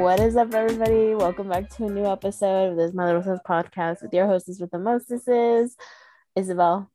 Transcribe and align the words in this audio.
What 0.00 0.20
is 0.20 0.36
up, 0.36 0.54
everybody? 0.54 1.14
Welcome 1.14 1.48
back 1.48 1.68
to 1.76 1.84
a 1.84 1.90
new 1.90 2.06
episode 2.06 2.70
of 2.70 2.76
this 2.76 2.94
My 2.94 3.04
Little 3.04 3.22
Sis 3.22 3.40
podcast 3.46 4.02
with 4.02 4.12
your 4.14 4.26
hostess 4.26 4.58
with 4.58 4.70
the 4.70 4.78
mostesses, 4.78 5.76
Isabel. 6.34 6.90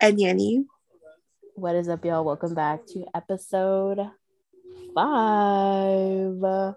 And 0.00 0.18
Yanni. 0.18 0.64
What 1.54 1.74
is 1.76 1.88
up, 1.88 2.04
y'all? 2.04 2.24
Welcome 2.24 2.54
back 2.54 2.86
to 2.88 3.04
episode 3.14 3.98
five. 4.94 6.74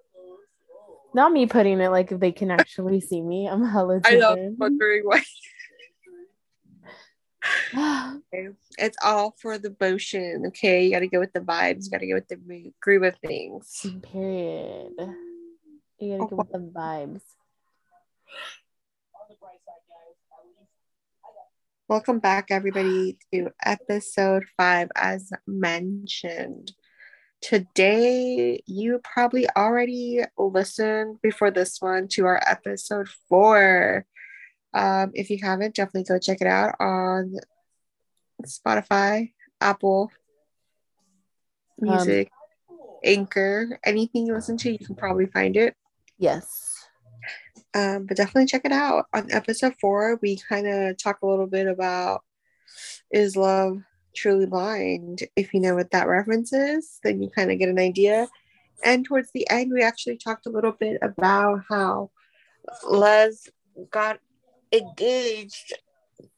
Not 1.13 1.31
me 1.31 1.45
putting 1.45 1.79
it 1.79 1.89
like 1.89 2.11
if 2.11 2.19
they 2.19 2.31
can 2.31 2.51
actually 2.51 2.99
see 3.01 3.21
me. 3.21 3.47
I'm 3.47 3.65
hella 3.65 4.01
I 4.05 4.15
know, 4.15 4.55
wondering 4.57 5.03
why. 5.03 5.23
It's 8.77 8.97
all 9.03 9.35
for 9.41 9.57
the 9.57 9.75
motion, 9.79 10.45
okay? 10.47 10.85
You 10.85 10.91
gotta 10.91 11.07
go 11.07 11.19
with 11.19 11.33
the 11.33 11.41
vibes, 11.41 11.85
you 11.85 11.91
gotta 11.91 12.07
go 12.07 12.15
with 12.15 12.27
the 12.27 12.71
groove 12.81 13.03
of 13.03 13.15
things. 13.17 13.85
Period. 14.01 14.91
You 15.99 16.17
gotta 16.17 16.29
go 16.29 16.35
with 16.37 16.51
the 16.51 16.59
vibes. 16.59 17.21
Welcome 21.87 22.19
back, 22.19 22.47
everybody, 22.51 23.17
to 23.33 23.49
episode 23.65 24.45
five. 24.55 24.89
As 24.95 25.29
mentioned, 25.45 26.71
today 27.41 28.63
you 28.65 29.01
probably 29.03 29.49
already 29.57 30.21
listened 30.37 31.17
before 31.21 31.51
this 31.51 31.81
one 31.81 32.07
to 32.09 32.25
our 32.25 32.41
episode 32.47 33.09
four. 33.27 34.05
Um, 34.73 35.11
if 35.13 35.29
you 35.29 35.37
haven't, 35.41 35.75
definitely 35.75 36.03
go 36.03 36.19
check 36.19 36.41
it 36.41 36.47
out 36.47 36.75
on 36.79 37.35
Spotify, 38.45 39.31
Apple 39.59 40.11
Music, 41.79 42.29
Anchor, 43.03 43.79
anything 43.83 44.27
you 44.27 44.33
listen 44.33 44.57
to, 44.57 44.71
you 44.71 44.79
can 44.79 44.95
probably 44.95 45.25
find 45.25 45.57
it. 45.57 45.75
Yes. 46.17 46.87
Um, 47.73 48.05
but 48.05 48.17
definitely 48.17 48.45
check 48.47 48.65
it 48.65 48.71
out. 48.71 49.05
On 49.13 49.31
episode 49.31 49.73
four, 49.79 50.19
we 50.21 50.37
kind 50.37 50.67
of 50.67 50.97
talk 50.97 51.21
a 51.21 51.27
little 51.27 51.47
bit 51.47 51.67
about 51.67 52.23
is 53.11 53.35
love 53.35 53.81
truly 54.15 54.45
blind? 54.45 55.23
If 55.35 55.53
you 55.53 55.59
know 55.59 55.75
what 55.75 55.91
that 55.91 56.07
reference 56.07 56.53
is, 56.53 56.99
then 57.03 57.21
you 57.21 57.29
kind 57.29 57.51
of 57.51 57.59
get 57.59 57.69
an 57.69 57.79
idea. 57.79 58.27
And 58.83 59.05
towards 59.05 59.31
the 59.31 59.49
end, 59.49 59.71
we 59.73 59.83
actually 59.83 60.17
talked 60.17 60.45
a 60.45 60.51
little 60.51 60.71
bit 60.71 60.97
about 61.01 61.61
how 61.69 62.11
Les 62.89 63.49
got 63.89 64.19
engaged. 64.71 65.73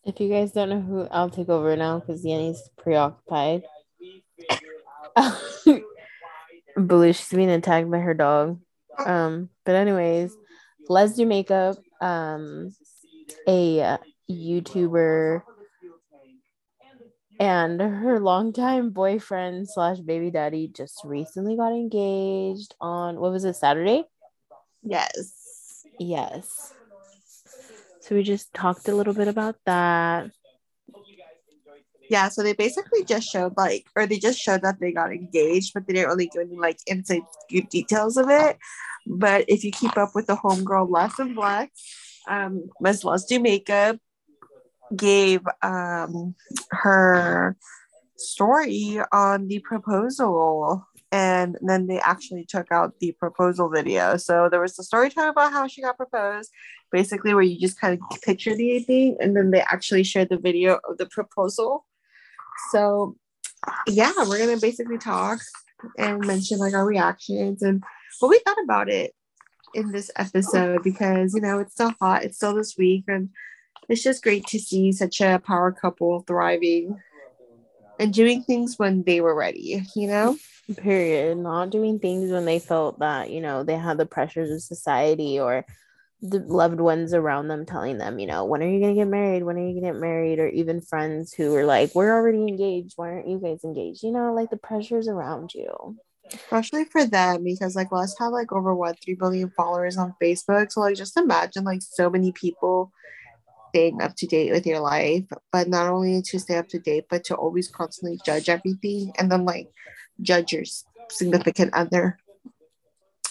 If 0.05 0.19
you 0.19 0.29
guys 0.29 0.51
don't 0.51 0.69
know 0.69 0.81
who, 0.81 1.07
I'll 1.11 1.29
take 1.29 1.49
over 1.49 1.75
now 1.75 1.99
because 1.99 2.25
Yanni's 2.25 2.69
preoccupied. 2.77 3.63
Blue, 6.75 7.13
she's 7.13 7.29
being 7.29 7.49
attacked 7.49 7.89
by 7.89 7.99
her 7.99 8.13
dog. 8.13 8.59
Um, 9.05 9.49
but 9.65 9.75
anyways, 9.75 10.35
let's 10.89 11.13
do 11.13 11.25
makeup. 11.25 11.77
Um, 12.01 12.75
a 13.47 13.81
uh, 13.81 13.97
YouTuber 14.29 15.43
and 17.39 17.81
her 17.81 18.19
longtime 18.19 18.91
boyfriend 18.91 19.69
slash 19.69 19.99
baby 19.99 20.31
daddy 20.31 20.67
just 20.67 21.01
recently 21.03 21.55
got 21.55 21.71
engaged 21.71 22.75
on 22.79 23.19
what 23.19 23.31
was 23.31 23.43
it 23.45 23.55
Saturday? 23.55 24.03
Yes. 24.83 25.85
Yes. 25.99 26.73
So 28.03 28.15
we 28.15 28.23
just 28.23 28.53
talked 28.53 28.89
a 28.89 28.95
little 28.95 29.13
bit 29.13 29.29
about 29.29 29.55
that. 29.65 30.29
Yeah, 32.09 32.27
so 32.27 32.43
they 32.43 32.51
basically 32.51 33.05
just 33.05 33.29
showed 33.29 33.55
like, 33.55 33.85
or 33.95 34.05
they 34.05 34.19
just 34.19 34.37
showed 34.37 34.61
that 34.63 34.81
they 34.81 34.91
got 34.91 35.13
engaged, 35.13 35.73
but 35.73 35.87
they 35.87 35.93
didn't 35.93 36.09
really 36.09 36.27
give 36.27 36.41
any 36.41 36.57
like 36.57 36.79
inside 36.85 37.21
details 37.69 38.17
of 38.17 38.29
it. 38.29 38.57
But 39.07 39.45
if 39.47 39.63
you 39.63 39.71
keep 39.71 39.95
up 39.95 40.09
with 40.13 40.27
the 40.27 40.35
homegirl 40.35 40.91
Less 40.91 41.17
and 41.17 41.33
Black, 41.33 41.71
um, 42.27 42.69
Miss 42.81 43.05
Let's 43.05 43.23
Do 43.23 43.39
Makeup 43.39 43.97
gave 44.93 45.39
um 45.61 46.35
her 46.71 47.55
story 48.17 48.99
on 49.13 49.47
the 49.47 49.59
proposal 49.59 50.85
and 51.13 51.57
then 51.61 51.85
they 51.85 51.99
actually 51.99 52.43
took 52.43 52.71
out 52.71 52.99
the 52.99 53.11
proposal 53.13 53.69
video. 53.69 54.17
So 54.17 54.49
there 54.49 54.59
was 54.59 54.75
the 54.75 54.83
story 54.83 55.11
time 55.11 55.29
about 55.29 55.53
how 55.53 55.67
she 55.67 55.83
got 55.83 55.95
proposed, 55.95 56.51
basically 56.93 57.33
where 57.33 57.43
you 57.43 57.59
just 57.59 57.81
kind 57.81 57.99
of 57.99 58.21
picture 58.21 58.55
the 58.55 58.79
thing, 58.79 59.17
and 59.19 59.35
then 59.35 59.51
they 59.51 59.59
actually 59.61 60.05
shared 60.05 60.29
the 60.29 60.37
video 60.37 60.79
of 60.87 60.97
the 60.97 61.07
proposal. 61.07 61.85
So 62.71 63.17
yeah, 63.87 64.13
we're 64.19 64.39
gonna 64.39 64.57
basically 64.57 64.97
talk 64.97 65.39
and 65.97 66.25
mention 66.25 66.59
like 66.59 66.73
our 66.73 66.85
reactions 66.85 67.61
and 67.61 67.83
what 68.21 68.29
we 68.29 68.39
thought 68.39 68.63
about 68.63 68.89
it 68.89 69.13
in 69.73 69.91
this 69.91 70.09
episode 70.15 70.81
because 70.83 71.33
you 71.33 71.41
know 71.41 71.59
it's 71.59 71.73
still 71.73 71.93
hot, 71.99 72.23
it's 72.23 72.37
still 72.37 72.55
this 72.55 72.75
week, 72.77 73.03
and 73.09 73.29
it's 73.89 74.03
just 74.03 74.23
great 74.23 74.45
to 74.47 74.59
see 74.59 74.93
such 74.93 75.19
a 75.19 75.41
power 75.43 75.71
couple 75.71 76.21
thriving 76.21 76.95
and 77.99 78.13
doing 78.13 78.43
things 78.43 78.77
when 78.77 79.03
they 79.03 79.21
were 79.21 79.35
ready, 79.35 79.83
you 79.95 80.07
know? 80.07 80.37
Period. 80.77 81.37
Not 81.37 81.69
doing 81.69 81.99
things 81.99 82.31
when 82.31 82.45
they 82.45 82.59
felt 82.59 82.99
that, 82.99 83.29
you 83.29 83.41
know, 83.41 83.63
they 83.63 83.77
had 83.77 83.97
the 83.97 84.05
pressures 84.05 84.49
of 84.49 84.61
society 84.61 85.39
or 85.39 85.65
the 86.23 86.39
loved 86.39 86.79
ones 86.79 87.13
around 87.13 87.49
them 87.49 87.65
telling 87.65 87.97
them, 87.97 88.17
you 88.17 88.25
know, 88.25 88.45
when 88.45 88.63
are 88.63 88.69
you 88.69 88.79
going 88.79 88.95
to 88.95 89.01
get 89.01 89.09
married? 89.09 89.43
When 89.43 89.57
are 89.57 89.59
you 89.59 89.73
going 89.73 89.83
to 89.83 89.91
get 89.91 89.99
married? 89.99 90.39
Or 90.39 90.47
even 90.47 90.79
friends 90.79 91.33
who 91.33 91.53
are 91.55 91.65
like, 91.65 91.93
we're 91.93 92.13
already 92.13 92.47
engaged. 92.47 92.93
Why 92.95 93.09
aren't 93.09 93.27
you 93.27 93.39
guys 93.39 93.65
engaged? 93.65 94.03
You 94.03 94.11
know, 94.11 94.33
like 94.33 94.49
the 94.49 94.57
pressures 94.57 95.09
around 95.09 95.53
you. 95.53 95.97
Especially 96.33 96.85
for 96.85 97.05
them 97.05 97.43
because 97.43 97.75
like 97.75 97.91
let's 97.91 98.17
have 98.17 98.31
like 98.31 98.53
over 98.53 98.73
what 98.73 98.97
3 99.03 99.15
billion 99.15 99.49
followers 99.49 99.97
on 99.97 100.15
Facebook. 100.23 100.71
So 100.71 100.79
like 100.79 100.95
just 100.95 101.17
imagine 101.17 101.65
like 101.65 101.81
so 101.81 102.09
many 102.09 102.31
people 102.31 102.93
staying 103.69 104.01
up 104.01 104.15
to 104.15 104.25
date 104.25 104.53
with 104.53 104.65
your 104.65 104.79
life, 104.79 105.25
but 105.51 105.67
not 105.67 105.87
only 105.87 106.21
to 106.21 106.39
stay 106.39 106.55
up 106.55 106.69
to 106.69 106.79
date, 106.79 107.07
but 107.09 107.25
to 107.25 107.35
always 107.35 107.67
constantly 107.67 108.17
judge 108.25 108.47
everything 108.47 109.11
and 109.17 109.29
then 109.29 109.43
like 109.43 109.67
judge 110.21 110.53
your 110.53 110.63
significant 111.09 111.73
other 111.73 112.17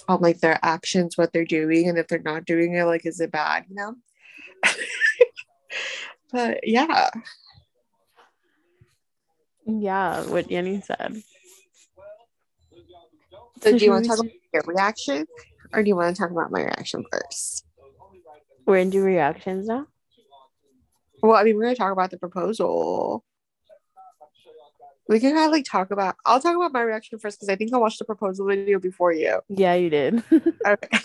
on 0.08 0.20
like 0.20 0.40
their 0.40 0.58
actions, 0.62 1.16
what 1.16 1.32
they're 1.32 1.44
doing, 1.44 1.88
and 1.88 1.98
if 1.98 2.08
they're 2.08 2.18
not 2.18 2.44
doing 2.44 2.74
it, 2.74 2.84
like 2.84 3.06
is 3.06 3.20
it 3.20 3.32
bad, 3.32 3.64
you 3.68 3.76
know? 3.76 3.94
but 6.32 6.60
yeah. 6.66 7.10
Yeah, 9.66 10.22
what 10.24 10.50
Yanni 10.50 10.80
said. 10.80 11.22
So 13.62 13.78
do 13.78 13.84
you 13.84 13.92
want 13.92 14.04
to 14.04 14.10
talk 14.10 14.18
about 14.18 14.32
your 14.52 14.64
reaction 14.66 15.26
or 15.72 15.82
do 15.82 15.88
you 15.88 15.96
want 15.96 16.14
to 16.14 16.20
talk 16.20 16.30
about 16.30 16.50
my 16.50 16.62
reaction 16.62 17.04
first? 17.12 17.64
We're 18.66 18.78
into 18.78 19.00
reactions 19.00 19.66
now. 19.66 19.86
Well, 21.22 21.36
I 21.36 21.44
mean, 21.44 21.56
we're 21.56 21.62
gonna 21.62 21.76
talk 21.76 21.92
about 21.92 22.10
the 22.10 22.18
proposal. 22.18 23.24
We 25.12 25.20
can 25.20 25.34
kind 25.34 25.44
of 25.44 25.52
like 25.52 25.66
talk 25.66 25.90
about. 25.90 26.16
I'll 26.24 26.40
talk 26.40 26.56
about 26.56 26.72
my 26.72 26.80
reaction 26.80 27.18
first 27.18 27.38
because 27.38 27.50
I 27.50 27.56
think 27.56 27.74
I 27.74 27.76
watched 27.76 27.98
the 27.98 28.06
proposal 28.06 28.46
video 28.46 28.78
before 28.78 29.12
you. 29.12 29.40
Yeah, 29.50 29.74
you 29.74 29.90
did. 29.90 30.24
Okay. 30.66 30.98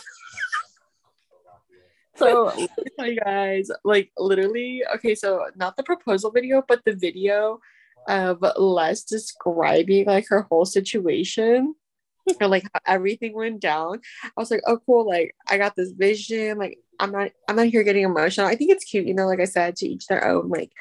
so, 2.16 2.46
let 2.46 2.57
me 2.57 2.67
tell 2.97 3.07
you 3.07 3.19
guys, 3.19 3.69
like 3.84 4.12
literally, 4.17 4.81
okay, 4.96 5.13
so 5.13 5.47
not 5.57 5.75
the 5.75 5.84
proposal 5.84 6.31
video, 6.31 6.63
but 6.66 6.85
the 6.85 6.96
video 6.96 7.59
of 8.07 8.41
Les 8.57 9.03
describing 9.03 10.06
like 10.06 10.25
her 10.29 10.44
whole 10.44 10.63
situation 10.63 11.75
or 12.41 12.47
like 12.47 12.63
how 12.73 12.79
everything 12.88 13.35
went 13.35 13.59
down. 13.59 14.00
I 14.23 14.29
was 14.38 14.50
like, 14.50 14.62
oh 14.67 14.79
cool, 14.85 15.06
like 15.06 15.35
I 15.50 15.57
got 15.57 15.75
this 15.75 15.91
vision, 15.91 16.57
like 16.59 16.79
I'm 16.97 17.12
not 17.12 17.31
I'm 17.50 17.57
not 17.57 17.67
here 17.67 17.84
getting 17.84 18.06
emotional. 18.06 18.47
I 18.47 18.56
think 18.56 18.72
it's 18.72 18.85
cute, 18.85 19.06
you 19.06 19.13
know, 19.13 19.25
like 19.25 19.41
I 19.41 19.46
said, 19.46 19.75
to 19.78 19.85
each 19.85 20.07
their 20.07 20.25
own. 20.25 20.47
Like 20.47 20.72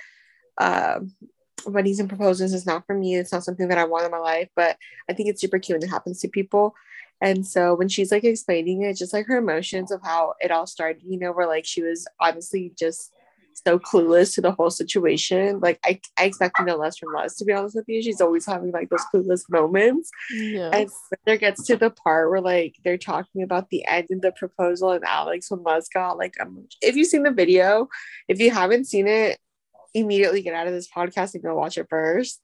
um 0.59 1.11
weddings 1.67 2.01
and 2.01 2.09
proposals 2.09 2.53
is 2.53 2.67
not 2.67 2.87
for 2.87 2.95
me. 2.95 3.17
It's 3.17 3.33
not 3.33 3.45
something 3.45 3.69
that 3.69 3.79
I 3.79 3.85
want 3.85 4.05
in 4.05 4.11
my 4.11 4.19
life, 4.19 4.49
but 4.57 4.77
I 5.09 5.13
think 5.13 5.29
it's 5.29 5.41
super 5.41 5.59
cute 5.59 5.79
when 5.79 5.89
it 5.89 5.93
happens 5.93 6.21
to 6.21 6.29
people. 6.29 6.75
And 7.21 7.47
so 7.47 7.75
when 7.75 7.89
she's 7.89 8.13
like 8.13 8.25
explaining 8.25 8.83
it, 8.83 8.97
just 8.97 9.13
like 9.13 9.27
her 9.27 9.39
emotions 9.39 9.91
of 9.91 10.03
how 10.03 10.35
it 10.41 10.51
all 10.51 10.67
started, 10.67 11.03
you 11.05 11.19
know, 11.19 11.33
where 11.33 11.47
like 11.47 11.65
she 11.65 11.83
was 11.83 12.07
honestly 12.21 12.73
just 12.79 13.13
so 13.65 13.79
clueless 13.79 14.35
to 14.35 14.41
the 14.41 14.53
whole 14.53 14.71
situation. 14.71 15.61
Like 15.61 15.79
I, 15.85 16.01
I 16.19 16.25
expected 16.25 16.67
no 16.67 16.77
less 16.77 16.99
from 16.99 17.15
Les, 17.15 17.37
to 17.37 17.45
be 17.45 17.53
honest 17.53 17.77
with 17.77 17.89
you. 17.89 18.03
She's 18.03 18.21
always 18.21 18.45
having 18.45 18.71
like 18.71 18.91
those 18.91 19.05
clueless 19.13 19.49
moments. 19.49 20.11
yeah. 20.31 20.71
And 20.73 20.91
there 21.25 21.39
gets 21.39 21.65
to 21.67 21.77
the 21.77 21.91
part 21.91 22.31
where 22.31 22.41
like 22.41 22.77
they're 22.85 22.99
talking 22.99 23.43
about 23.43 23.71
the 23.71 23.87
end 23.87 24.09
of 24.11 24.21
the 24.21 24.33
proposal 24.33 24.93
and 24.93 25.05
Alex 25.05 25.51
when 25.51 25.63
Les 25.63 25.89
got 25.89 26.19
like 26.19 26.35
um, 26.41 26.67
if 26.83 26.97
you've 26.97 27.09
seen 27.09 27.23
the 27.23 27.31
video, 27.31 27.89
if 28.29 28.41
you 28.41 28.51
haven't 28.51 28.87
seen 28.87 29.09
it, 29.09 29.39
immediately 29.97 30.43
get 30.43 30.55
out 30.55 30.67
of 30.67 30.73
this 30.73 30.89
podcast 30.89 31.35
and 31.35 31.43
go 31.43 31.55
watch 31.55 31.79
it 31.79 31.87
first. 31.89 32.41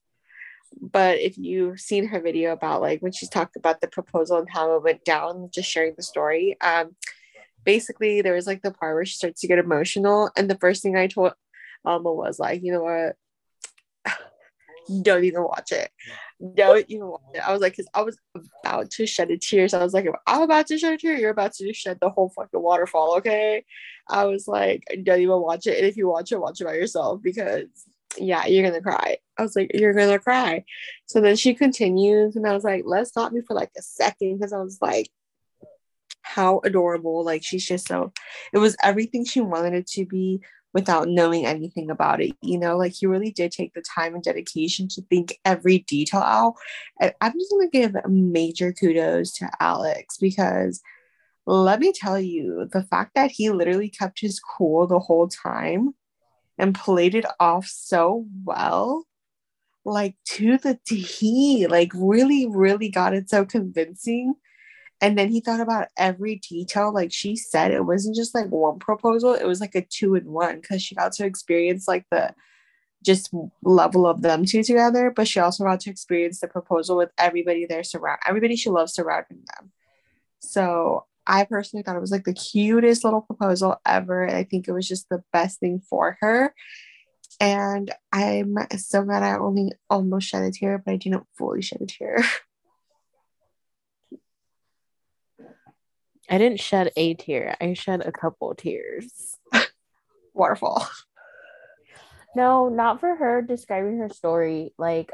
But 0.81 1.19
if 1.19 1.37
you've 1.37 1.81
seen 1.81 2.08
her 2.08 2.20
video 2.20 2.52
about 2.52 2.81
like 2.81 3.00
when 3.02 3.12
she's 3.12 3.28
talked 3.28 3.56
about 3.56 3.81
the 3.81 3.88
proposal 3.88 4.38
and 4.38 4.49
how 4.50 4.75
it 4.76 4.82
went 4.82 5.04
down, 5.04 5.50
just 5.52 5.70
sharing 5.70 5.94
the 5.96 6.02
story, 6.02 6.56
um, 6.60 6.96
basically 7.64 8.22
there 8.22 8.34
was 8.34 8.46
like 8.46 8.62
the 8.62 8.72
part 8.72 8.94
where 8.94 9.04
she 9.04 9.14
starts 9.14 9.43
to 9.43 9.49
get 9.49 9.58
emotional, 9.58 10.31
and 10.37 10.49
the 10.49 10.58
first 10.58 10.82
thing 10.82 10.96
I 10.96 11.08
told 11.08 11.34
Alma 11.84 12.12
was 12.12 12.38
like, 12.38 12.62
you 12.62 12.72
know 12.72 12.82
what, 12.82 13.16
don't 15.02 15.25
even 15.25 15.43
watch 15.43 15.73
it. 15.73 15.90
Don't 16.55 16.84
even 16.88 17.06
watch 17.06 17.20
it. 17.34 17.46
I 17.46 17.52
was 17.52 17.61
like, 17.61 17.73
because 17.73 17.88
I 17.94 18.02
was 18.02 18.19
about 18.64 18.90
to 18.90 19.06
shed 19.06 19.31
a 19.31 19.38
tear. 19.38 19.69
So 19.69 19.81
I 19.81 19.84
was 19.84 19.94
like, 19.94 20.06
if 20.06 20.14
I'm 20.26 20.43
about 20.43 20.67
to 20.69 20.79
shed 20.79 20.94
a 20.94 20.96
tear, 20.99 21.17
you're 21.17 21.31
about 21.31 21.52
to 21.55 21.73
shed 21.73 21.99
the 22.00 22.11
whole 22.11 22.31
fucking 22.34 22.61
waterfall, 22.61 23.17
okay? 23.19 23.64
I 24.08 24.25
was 24.25 24.49
like, 24.49 24.84
don't 25.02 25.20
even 25.20 25.40
watch 25.40 25.67
it. 25.67 25.79
And 25.79 25.87
if 25.87 25.96
you 25.96 26.08
watch 26.08 26.32
it, 26.32 26.40
watch 26.40 26.61
it 26.61 26.64
by 26.64 26.75
yourself 26.75 27.23
because 27.23 27.67
yeah, 28.19 28.46
you're 28.46 28.69
gonna 28.69 28.82
cry. 28.82 29.19
I 29.38 29.43
was 29.43 29.56
like, 29.56 29.70
you're 29.75 29.94
gonna 29.94 30.19
cry. 30.19 30.64
So 31.06 31.20
then 31.20 31.37
she 31.37 31.55
continues, 31.55 32.37
and 32.37 32.46
I 32.46 32.52
was 32.52 32.64
like, 32.64 32.82
let's 32.84 33.11
stop 33.11 33.32
me 33.32 33.40
for 33.40 33.55
like 33.55 33.70
a 33.76 33.82
second 33.82 34.38
because 34.38 34.52
I 34.52 34.58
was 34.58 34.79
like, 34.82 35.08
how 36.23 36.61
adorable. 36.64 37.25
Like 37.25 37.43
she's 37.44 37.67
just 37.67 37.88
so 37.88 38.12
it 38.52 38.58
was 38.58 38.76
everything 38.82 39.25
she 39.25 39.40
wanted 39.40 39.75
it 39.75 39.87
to 39.88 40.06
be 40.06 40.40
without 40.74 41.08
knowing 41.08 41.46
anything 41.46 41.90
about 41.90 42.20
it. 42.20 42.34
You 42.40 42.58
know, 42.58 42.76
like 42.76 42.92
he 42.92 43.06
really 43.06 43.30
did 43.30 43.52
take 43.52 43.74
the 43.74 43.82
time 43.82 44.14
and 44.14 44.22
dedication 44.22 44.88
to 44.88 45.02
think 45.02 45.38
every 45.44 45.80
detail 45.80 46.20
out. 46.20 46.54
And 47.00 47.12
I'm 47.20 47.32
just 47.32 47.50
gonna 47.50 47.69
give 47.69 47.94
major 48.08 48.72
kudos 48.72 49.32
to 49.38 49.50
Alex 49.60 50.16
because 50.19 50.82
let 51.46 51.80
me 51.80 51.92
tell 51.92 52.20
you, 52.20 52.69
the 52.72 52.84
fact 52.84 53.12
that 53.14 53.32
he 53.32 53.50
literally 53.50 53.88
kept 53.88 54.20
his 54.20 54.40
cool 54.40 54.86
the 54.86 55.00
whole 55.00 55.28
time 55.28 55.94
and 56.58 56.74
played 56.74 57.14
it 57.14 57.26
off 57.40 57.66
so 57.66 58.26
well, 58.44 59.06
like 59.84 60.14
to 60.24 60.58
the 60.58 60.78
T, 60.86 61.66
like 61.66 61.90
really, 61.94 62.46
really 62.46 62.88
got 62.88 63.14
it 63.14 63.28
so 63.28 63.44
convincing 63.44 64.34
and 65.02 65.19
then 65.19 65.28
he 65.28 65.40
thought 65.40 65.60
about 65.60 65.88
every 65.99 66.37
detail. 66.37 66.94
Like 66.94 67.12
she 67.12 67.34
said, 67.34 67.72
it 67.72 67.84
wasn't 67.84 68.14
just 68.14 68.34
like 68.37 68.46
one 68.46 68.78
proposal, 68.78 69.34
it 69.34 69.46
was 69.46 69.60
like 69.60 69.75
a 69.75 69.82
two 69.82 70.14
in 70.14 70.31
one 70.31 70.60
because 70.60 70.81
she 70.81 70.94
got 70.94 71.12
to 71.14 71.26
experience 71.26 71.88
like 71.88 72.06
the 72.10 72.34
just 73.04 73.34
level 73.64 74.06
of 74.06 74.22
them 74.22 74.44
two 74.44 74.62
together, 74.62 75.10
but 75.10 75.26
she 75.26 75.40
also 75.40 75.64
got 75.64 75.81
to 75.81 75.90
experience 75.90 76.40
the 76.40 76.46
proposal 76.46 76.96
with 76.96 77.10
everybody 77.19 77.66
there 77.66 77.82
surround 77.82 78.20
everybody 78.26 78.54
she 78.54 78.70
loves 78.70 78.94
surrounding 78.94 79.43
them. 79.58 79.72
So 80.38 81.05
I 81.26 81.44
personally 81.44 81.82
thought 81.82 81.96
it 81.96 82.00
was 82.00 82.12
like 82.12 82.25
the 82.25 82.32
cutest 82.32 83.02
little 83.02 83.22
proposal 83.22 83.76
ever. 83.84 84.28
I 84.28 84.44
think 84.44 84.69
it 84.69 84.72
was 84.72 84.87
just 84.87 85.08
the 85.08 85.25
best 85.32 85.58
thing 85.58 85.82
for 85.90 86.16
her. 86.20 86.55
And 87.40 87.93
I'm 88.12 88.56
so 88.76 89.02
glad 89.02 89.25
I 89.25 89.37
only 89.37 89.72
almost 89.90 90.28
shed 90.28 90.44
a 90.44 90.52
tear, 90.52 90.78
but 90.78 90.93
I 90.93 90.96
didn't 90.96 91.26
fully 91.37 91.60
shed 91.60 91.81
a 91.81 91.87
tear. 91.87 92.25
I 96.32 96.38
didn't 96.38 96.61
shed 96.61 96.90
a 96.96 97.12
tear. 97.12 97.55
I 97.61 97.75
shed 97.75 98.00
a 98.00 98.11
couple 98.11 98.55
tears. 98.55 99.37
Waterfall. 100.34 100.88
No, 102.34 102.70
not 102.70 103.00
for 103.00 103.14
her 103.14 103.43
describing 103.43 103.99
her 103.99 104.08
story. 104.08 104.73
Like 104.79 105.12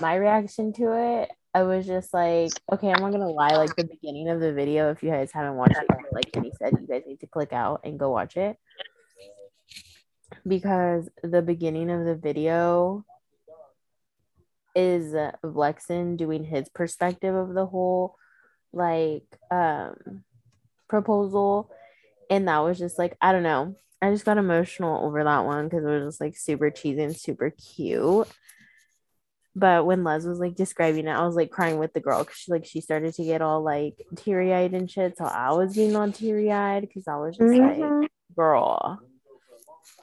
my 0.00 0.14
reaction 0.14 0.72
to 0.74 0.92
it, 0.92 1.32
I 1.52 1.64
was 1.64 1.88
just 1.88 2.14
like, 2.14 2.52
okay, 2.72 2.92
I'm 2.92 3.02
not 3.02 3.10
gonna 3.10 3.28
lie. 3.28 3.56
Like 3.56 3.74
the 3.74 3.82
beginning 3.82 4.28
of 4.28 4.38
the 4.38 4.52
video, 4.52 4.92
if 4.92 5.02
you 5.02 5.10
guys 5.10 5.32
haven't 5.32 5.56
watched 5.56 5.74
it, 5.74 5.88
like 6.12 6.30
Kenny 6.30 6.52
said, 6.56 6.72
you 6.80 6.86
guys 6.86 7.02
need 7.04 7.18
to 7.18 7.26
click 7.26 7.52
out 7.52 7.80
and 7.82 7.98
go 7.98 8.10
watch 8.10 8.36
it 8.36 8.56
because 10.46 11.08
the 11.24 11.42
beginning 11.42 11.90
of 11.90 12.04
the 12.04 12.14
video 12.14 13.04
is 14.76 15.14
Vlexen 15.42 16.16
doing 16.16 16.44
his 16.44 16.68
perspective 16.68 17.34
of 17.34 17.54
the 17.54 17.66
whole 17.66 18.14
like 18.72 19.24
um 19.50 20.22
proposal. 20.88 21.70
And 22.30 22.48
that 22.48 22.58
was 22.58 22.78
just 22.78 22.98
like 22.98 23.16
i 23.20 23.32
don't 23.32 23.42
know. 23.42 23.76
I 24.00 24.10
just 24.10 24.24
got 24.24 24.38
emotional 24.38 25.04
over 25.04 25.24
that 25.24 25.44
one 25.44 25.64
because 25.64 25.84
it 25.84 25.88
was 25.88 26.04
just 26.04 26.20
like 26.20 26.36
super 26.36 26.70
cheesy 26.70 27.02
and 27.02 27.16
super 27.16 27.50
cute. 27.50 28.28
But 29.56 29.86
when 29.86 30.04
les 30.04 30.24
was 30.24 30.38
like 30.38 30.54
describing 30.54 31.08
it 31.08 31.12
i 31.12 31.26
was 31.26 31.34
like 31.34 31.50
crying 31.50 31.78
with 31.78 31.92
the 31.92 32.00
girl 32.00 32.22
because 32.22 32.36
she 32.36 32.52
like 32.52 32.64
she 32.64 32.80
started 32.80 33.14
to 33.14 33.24
get 33.24 33.42
all 33.42 33.62
like 33.62 33.94
teary-eyed 34.16 34.74
and 34.74 34.90
shit. 34.90 35.16
So 35.16 35.24
i 35.24 35.52
was 35.52 35.74
getting 35.74 35.96
all 35.96 36.10
teary-eyed 36.12 36.82
because 36.82 37.08
i 37.08 37.16
was 37.16 37.36
just 37.36 37.50
mm-hmm. 37.50 38.00
like 38.00 38.10
girl. 38.36 39.00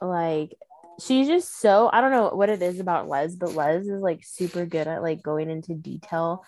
Like 0.01 0.55
she's 0.99 1.27
just 1.27 1.59
so 1.59 1.89
i 1.91 2.01
don't 2.01 2.11
know 2.11 2.29
what 2.29 2.49
it 2.49 2.61
is 2.61 2.79
about 2.79 3.07
les 3.07 3.35
but 3.35 3.53
les 3.53 3.81
is 3.81 4.01
like 4.01 4.23
super 4.23 4.65
good 4.65 4.87
at 4.87 5.01
like 5.01 5.21
going 5.21 5.49
into 5.49 5.73
detail 5.73 6.43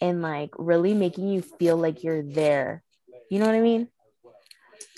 and 0.00 0.22
like 0.22 0.50
really 0.58 0.94
making 0.94 1.28
you 1.28 1.42
feel 1.42 1.76
like 1.76 2.02
you're 2.02 2.22
there 2.22 2.82
you 3.32 3.38
know 3.38 3.46
what 3.46 3.54
I 3.54 3.62
mean? 3.62 3.88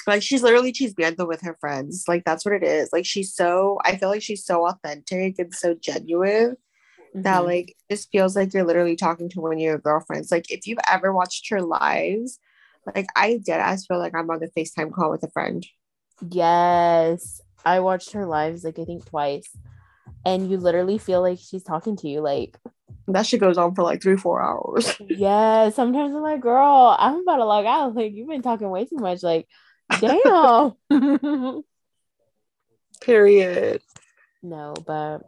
Like 0.09 0.21
she's 0.21 0.43
literally 0.43 0.75
she's 0.75 0.93
chismeando 0.93 1.29
with 1.29 1.41
her 1.43 1.57
friends. 1.61 2.07
Like 2.09 2.25
that's 2.25 2.45
what 2.45 2.53
it 2.53 2.65
is. 2.65 2.91
Like 2.93 3.07
she's 3.07 3.33
so 3.33 3.79
I 3.85 3.97
feel 3.97 4.09
like 4.09 4.23
she's 4.23 4.45
so 4.45 4.67
authentic 4.67 5.39
and 5.39 5.55
so 5.55 5.75
genuine 5.81 6.57
mm-hmm. 6.57 7.23
that 7.23 7.45
like 7.45 7.77
this 7.89 8.07
feels 8.07 8.35
like 8.35 8.53
you're 8.53 8.65
literally 8.65 8.97
talking 8.97 9.29
to 9.29 9.41
one 9.41 9.53
of 9.53 9.61
your 9.61 9.79
girlfriends. 9.79 10.33
Like 10.33 10.51
if 10.51 10.67
you've 10.67 10.81
ever 10.91 11.13
watched 11.13 11.49
her 11.51 11.63
lives, 11.63 12.41
like 12.93 13.07
I 13.15 13.39
did, 13.41 13.61
I 13.61 13.77
feel 13.77 14.01
like 14.01 14.17
I'm 14.17 14.29
on 14.31 14.41
the 14.41 14.51
FaceTime 14.51 14.93
call 14.93 15.13
with 15.13 15.23
a 15.23 15.31
friend. 15.31 15.65
Yes. 16.29 17.41
I 17.65 17.79
watched 17.81 18.15
her 18.15 18.27
lives 18.27 18.65
like 18.65 18.81
I 18.81 18.85
think 18.85 19.07
twice. 19.07 19.49
And 20.27 20.51
you 20.51 20.57
literally 20.57 20.99
feel 20.99 21.21
like 21.21 21.39
she's 21.39 21.63
talking 21.63 21.97
to 21.99 22.09
you. 22.09 22.21
Like 22.21 22.59
that 23.09 23.27
shit 23.27 23.41
goes 23.41 23.59
on 23.59 23.75
for 23.75 23.83
like 23.83 24.03
three, 24.03 24.17
four 24.17 24.43
hours. 24.43 24.95
yeah. 25.09 25.71
Sometimes 25.71 26.15
I'm 26.15 26.23
like, 26.23 26.41
girl, 26.41 26.97
I'm 26.99 27.21
about 27.21 27.37
to 27.37 27.45
log 27.45 27.67
out. 27.67 27.95
Like, 27.95 28.13
you've 28.13 28.29
been 28.29 28.43
talking 28.43 28.69
way 28.71 28.85
too 28.87 28.97
much. 28.97 29.23
Like, 29.23 29.47
damn. 30.01 30.73
Period. 33.01 33.83
No, 34.43 34.75
but 34.87 35.23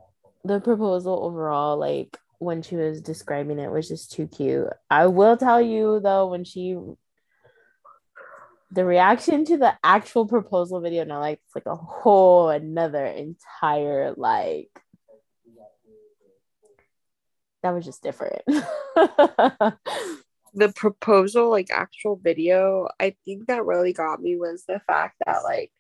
the 0.45 0.61
proposal 0.61 1.25
overall, 1.25 1.77
like 1.77 2.19
when 2.39 2.63
she 2.63 2.77
was 2.77 3.01
describing 3.01 3.59
it, 3.59 3.71
was 3.71 3.89
just 3.89 4.13
too 4.13 4.29
cute. 4.29 4.69
I 4.91 5.07
will 5.07 5.37
tell 5.37 5.61
you 5.61 6.01
though, 6.01 6.29
when 6.29 6.45
she 6.45 6.77
the 8.71 8.85
reaction 8.85 9.45
to 9.45 9.57
the 9.57 9.73
actual 9.85 10.27
proposal 10.27 10.81
video 10.81 11.05
now 11.05 11.21
like 11.21 11.41
it's 11.47 11.55
like 11.55 11.67
a 11.67 11.77
whole 11.77 12.49
another 12.49 13.07
entire 13.07 14.13
like 14.17 14.69
that 17.67 17.75
was 17.75 17.85
just 17.85 18.03
different. 18.03 18.43
the 20.55 20.73
proposal, 20.75 21.51
like 21.51 21.69
actual 21.73 22.17
video, 22.17 22.89
I 23.01 23.17
think 23.25 23.49
that 23.49 23.65
really 23.65 23.93
got 23.93 24.23
me 24.23 24.37
was 24.37 24.65
the 24.67 24.81
fact 24.87 25.17
that 25.27 25.43
like 25.43 25.73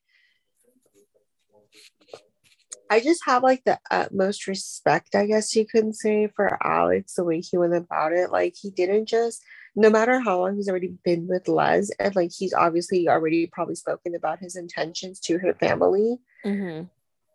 I 2.90 2.98
just 3.00 3.22
have 3.24 3.44
like 3.44 3.62
the 3.64 3.78
utmost 3.88 4.48
respect, 4.48 5.14
I 5.14 5.26
guess 5.26 5.54
you 5.54 5.64
can 5.64 5.92
say, 5.92 6.28
for 6.34 6.58
Alex, 6.64 7.14
the 7.14 7.24
way 7.24 7.40
he 7.40 7.56
went 7.56 7.74
about 7.74 8.12
it. 8.12 8.32
Like 8.32 8.54
he 8.60 8.70
didn't 8.70 9.06
just, 9.06 9.44
no 9.76 9.88
matter 9.88 10.18
how 10.18 10.40
long 10.40 10.56
he's 10.56 10.68
already 10.68 10.96
been 11.04 11.28
with 11.28 11.46
Les, 11.46 11.90
and 12.00 12.16
like 12.16 12.32
he's 12.36 12.52
obviously 12.52 13.08
already 13.08 13.46
probably 13.46 13.76
spoken 13.76 14.16
about 14.16 14.40
his 14.40 14.56
intentions 14.56 15.20
to 15.20 15.38
her 15.38 15.54
family. 15.54 16.18
Mm-hmm 16.44 16.86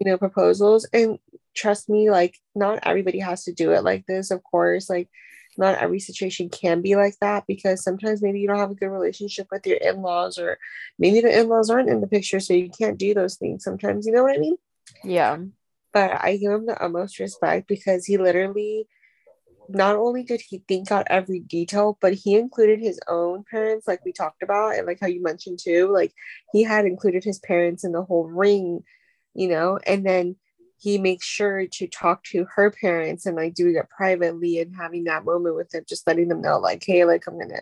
you 0.02 0.10
know 0.10 0.18
proposals 0.18 0.88
and 0.94 1.20
trust 1.56 1.90
me 1.90 2.10
like 2.10 2.38
not 2.56 2.80
everybody 2.84 3.20
has 3.20 3.44
to 3.44 3.54
do 3.54 3.72
it 3.72 3.84
like 3.84 4.06
this 4.06 4.32
of 4.32 4.44
course 4.44 4.90
like 4.90 5.10
not 5.58 5.76
every 5.76 6.00
situation 6.00 6.50
can 6.50 6.82
be 6.82 6.96
like 6.96 7.16
that 7.20 7.44
because 7.46 7.84
sometimes 7.84 8.22
maybe 8.22 8.40
you 8.40 8.48
don't 8.48 8.60
have 8.60 8.72
a 8.72 8.76
good 8.76 8.88
relationship 8.88 9.48
with 9.52 9.68
your 9.68 9.78
in-laws 9.78 10.38
or 10.38 10.58
maybe 10.98 11.20
the 11.20 11.40
in-laws 11.40 11.70
aren't 11.70 11.90
in 11.90 12.00
the 12.00 12.08
picture 12.08 12.40
so 12.40 12.54
you 12.54 12.70
can't 12.70 12.98
do 12.98 13.14
those 13.14 13.36
things 13.36 13.64
sometimes 13.64 14.06
you 14.06 14.14
know 14.14 14.24
what 14.24 14.36
i 14.36 14.40
mean? 14.40 14.56
Yeah. 15.04 15.38
But 15.94 16.24
i 16.24 16.38
give 16.38 16.52
him 16.52 16.66
the 16.68 16.82
utmost 16.82 17.20
respect 17.20 17.68
because 17.68 18.06
he 18.06 18.18
literally 18.18 18.88
not 19.68 19.96
only 19.96 20.24
did 20.24 20.42
he 20.42 20.64
think 20.68 20.92
out 20.92 21.08
every 21.10 21.40
detail 21.40 21.98
but 22.02 22.14
he 22.14 22.36
included 22.36 22.80
his 22.80 23.00
own 23.10 23.44
parents 23.50 23.88
like 23.88 24.04
we 24.06 24.14
talked 24.14 24.44
about 24.44 24.76
and 24.76 24.88
like 24.88 25.00
how 25.02 25.08
you 25.08 25.22
mentioned 25.22 25.60
too 25.62 25.92
like 25.92 26.14
he 26.54 26.64
had 26.64 26.86
included 26.86 27.24
his 27.24 27.40
parents 27.40 27.84
in 27.84 27.92
the 27.92 28.04
whole 28.04 28.26
ring 28.26 28.84
you 29.34 29.48
know, 29.48 29.80
and 29.86 30.06
then 30.06 30.36
he 30.82 30.98
makes 30.98 31.28
sure 31.28 31.68
to 31.68 31.88
talk 31.88 32.24
to 32.24 32.48
her 32.56 32.72
parents 32.72 33.28
and 33.28 33.36
like 33.36 33.54
doing 33.54 33.76
it 33.76 33.88
privately 33.88 34.58
and 34.58 34.76
having 34.76 35.04
that 35.04 35.24
moment 35.24 35.56
with 35.56 35.70
them, 35.70 35.84
just 35.88 36.08
letting 36.08 36.28
them 36.28 36.42
know, 36.42 36.58
like, 36.58 36.84
hey, 36.84 37.06
like 37.06 37.28
I'm 37.28 37.40
gonna 37.40 37.62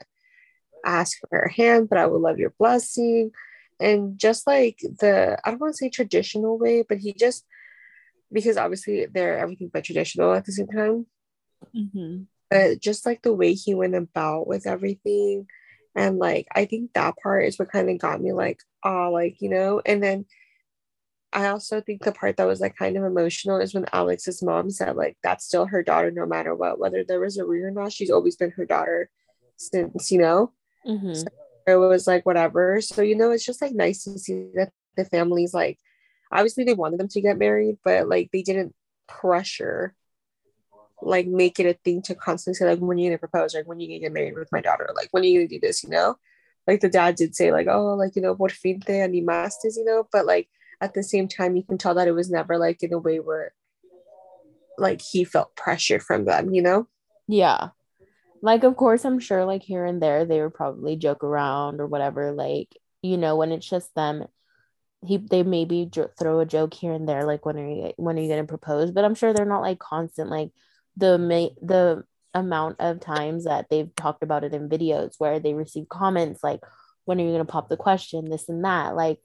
ask 0.85 1.19
for 1.19 1.27
her 1.31 1.49
hand, 1.49 1.89
but 1.89 1.97
I 1.97 2.05
would 2.05 2.21
love 2.21 2.39
your 2.39 2.53
blessing. 2.57 3.31
And 3.77 4.17
just 4.17 4.47
like 4.47 4.79
the, 4.79 5.38
I 5.43 5.49
don't 5.49 5.59
want 5.59 5.73
to 5.73 5.77
say 5.77 5.89
traditional 5.89 6.57
way, 6.57 6.85
but 6.88 6.99
he 6.99 7.11
just, 7.11 7.45
because 8.31 8.55
obviously 8.55 9.05
they're 9.07 9.38
everything 9.38 9.69
but 9.73 9.83
traditional 9.83 10.33
at 10.33 10.45
the 10.45 10.53
same 10.53 10.67
time. 10.67 11.05
Mm-hmm. 11.75 12.23
But 12.49 12.79
just 12.79 13.05
like 13.05 13.21
the 13.21 13.33
way 13.33 13.53
he 13.53 13.75
went 13.75 13.95
about 13.95 14.47
with 14.47 14.65
everything. 14.65 15.47
And 15.93 16.19
like, 16.19 16.47
I 16.55 16.63
think 16.63 16.93
that 16.93 17.17
part 17.21 17.45
is 17.45 17.59
what 17.59 17.71
kind 17.71 17.89
of 17.89 17.97
got 17.97 18.21
me 18.21 18.31
like, 18.31 18.61
oh, 18.85 19.09
like, 19.11 19.41
you 19.41 19.49
know, 19.49 19.81
and 19.85 20.01
then 20.01 20.25
I 21.31 21.48
also 21.48 21.79
think 21.79 22.03
the 22.03 22.12
part 22.12 22.38
that 22.38 22.48
was 22.48 22.59
like 22.59 22.75
kind 22.75 22.98
of 22.98 23.03
emotional 23.03 23.59
is 23.59 23.74
when 23.74 23.86
Alex's 23.93 24.41
mom 24.41 24.69
said 24.71 24.95
like 24.95 25.17
that's 25.21 25.45
still 25.45 25.67
her 25.67 25.83
daughter 25.83 26.09
no 26.12 26.25
matter 26.25 26.55
what, 26.55 26.79
whether 26.79 27.03
there 27.03 27.19
was 27.19 27.38
a 27.38 27.45
ring 27.45 27.63
or 27.63 27.71
not. 27.71 27.93
She's 27.93 28.09
always 28.09 28.36
been 28.36 28.51
her 28.51 28.65
daughter 28.65 29.09
since 29.55 30.12
you 30.12 30.19
know. 30.19 30.51
Mm-hmm. 30.88 31.13
So 31.13 31.27
it 31.67 31.75
was 31.75 32.07
like 32.07 32.25
whatever. 32.25 32.81
So 32.81 33.01
you 33.01 33.15
know, 33.15 33.31
it's 33.31 33.45
just 33.45 33.62
like 33.62 33.74
nice 33.74 34.03
to 34.05 34.17
see 34.17 34.50
that 34.55 34.71
the 34.98 35.05
families 35.05 35.53
like 35.53 35.77
obviously 36.31 36.63
they 36.63 36.74
wanted 36.74 37.00
them 37.00 37.09
to 37.09 37.21
get 37.21 37.38
married, 37.38 37.77
but 37.83 38.09
like 38.09 38.29
they 38.33 38.41
didn't 38.41 38.74
pressure 39.07 39.95
like 41.01 41.27
make 41.27 41.59
it 41.59 41.65
a 41.65 41.74
thing 41.86 42.01
to 42.01 42.15
constantly 42.15 42.55
say 42.55 42.65
like 42.65 42.79
when 42.79 42.98
are 42.98 43.01
you 43.01 43.09
gonna 43.09 43.17
propose 43.17 43.53
like 43.53 43.67
when 43.67 43.77
are 43.77 43.81
you 43.81 43.88
gonna 43.88 44.00
get 44.00 44.12
married 44.12 44.36
with 44.36 44.51
my 44.51 44.62
daughter 44.62 44.89
like 44.95 45.07
when 45.12 45.24
are 45.24 45.27
you 45.27 45.39
gonna 45.39 45.48
do 45.48 45.59
this 45.59 45.83
you 45.83 45.89
know 45.89 46.17
like 46.67 46.81
the 46.81 46.89
dad 46.89 47.15
did 47.15 47.33
say 47.33 47.51
like 47.51 47.67
oh 47.67 47.93
like 47.93 48.15
you 48.15 48.21
know 48.21 48.36
por 48.36 48.50
fin 48.50 48.79
te 48.81 48.93
animaste 48.93 49.63
you 49.77 49.86
know 49.86 50.07
but 50.12 50.25
like 50.25 50.50
at 50.81 50.93
the 50.93 51.03
same 51.03 51.27
time 51.27 51.55
you 51.55 51.63
can 51.63 51.77
tell 51.77 51.95
that 51.95 52.07
it 52.07 52.13
was 52.13 52.29
never 52.29 52.57
like 52.57 52.81
in 52.83 52.93
a 52.93 52.98
way 52.98 53.19
where 53.19 53.53
like 54.77 55.01
he 55.01 55.24
felt 55.24 55.55
pressure 55.55 56.00
from 56.00 56.25
them 56.25 56.53
you 56.53 56.62
know? 56.62 56.88
Yeah. 57.27 57.69
Like 58.41 58.63
of 58.63 58.77
course 58.77 59.03
i'm 59.05 59.19
sure 59.19 59.45
like 59.45 59.63
here 59.63 59.86
and 59.86 60.01
there 60.01 60.25
they 60.25 60.41
would 60.41 60.53
probably 60.53 60.95
joke 60.95 61.24
around 61.24 61.81
or 61.81 61.88
whatever 61.88 62.31
like 62.31 62.69
you 63.01 63.17
know 63.17 63.36
when 63.36 63.51
it's 63.51 63.69
just 63.69 63.93
them 63.95 64.25
he 65.05 65.17
they 65.17 65.43
maybe 65.43 65.86
jo- 65.86 66.09
throw 66.17 66.39
a 66.39 66.45
joke 66.45 66.74
here 66.74 66.93
and 66.93 67.07
there 67.07 67.25
like 67.25 67.45
when 67.45 67.57
are 67.57 67.69
you 67.69 67.93
when 67.98 68.17
are 68.17 68.21
you 68.21 68.27
going 68.27 68.41
to 68.41 68.48
propose? 68.48 68.91
But 68.91 69.05
i'm 69.05 69.15
sure 69.15 69.33
they're 69.33 69.45
not 69.45 69.62
like 69.62 69.79
constant 69.79 70.29
like 70.29 70.51
the 70.95 71.17
ma- 71.17 71.55
the 71.62 72.03
amount 72.33 72.77
of 72.79 73.00
times 73.00 73.45
that 73.45 73.65
they've 73.69 73.93
talked 73.95 74.24
about 74.24 74.43
it 74.43 74.53
in 74.53 74.69
videos 74.69 75.15
where 75.17 75.39
they 75.39 75.53
receive 75.53 75.89
comments 75.89 76.43
like 76.43 76.59
when 77.09 77.19
are 77.19 77.24
you 77.24 77.31
going 77.31 77.45
to 77.45 77.51
pop 77.51 77.69
the 77.69 77.75
question? 77.75 78.29
This 78.29 78.48
and 78.50 78.63
that 78.63 78.95
like 78.95 79.17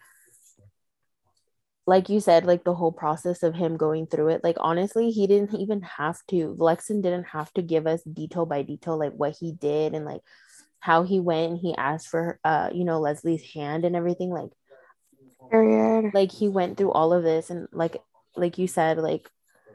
like 1.87 2.09
you 2.09 2.21
said 2.21 2.47
like 2.47 2.65
the 2.65 2.75
whole 2.75 2.93
process 2.93 3.43
of 3.43 3.55
him 3.55 3.77
going 3.77 4.07
through 4.07 4.29
it 4.29 4.43
like 4.43 4.57
honestly 4.61 5.11
he 5.11 5.27
didn't 5.27 5.55
even 5.55 5.83
have 5.83 6.19
to 6.29 6.55
lexon 6.59 7.03
didn't 7.03 7.25
have 7.25 7.53
to 7.53 7.63
give 7.63 7.87
us 7.87 8.03
detail 8.05 8.47
by 8.47 8.63
detail 8.63 8.99
like 8.99 9.13
what 9.13 9.37
he 9.39 9.53
did 9.53 9.95
and 9.95 10.05
like 10.05 10.23
how 10.81 11.03
he 11.03 11.21
went 11.21 11.53
and 11.53 11.61
he 11.61 11.75
asked 11.77 12.09
for 12.09 12.39
uh 12.45 12.71
you 12.73 12.85
know 12.85 13.01
leslie's 13.01 13.53
hand 13.53 13.85
and 13.85 13.95
everything 13.97 14.31
like 14.31 14.51
Period. 15.51 16.13
like 16.15 16.33
he 16.33 16.49
went 16.49 16.77
through 16.77 16.93
all 16.93 17.13
of 17.13 17.23
this 17.23 17.51
and 17.51 17.69
like 17.73 17.97
like 18.37 18.59
you 18.59 18.67
said 18.67 18.99
like 18.99 19.31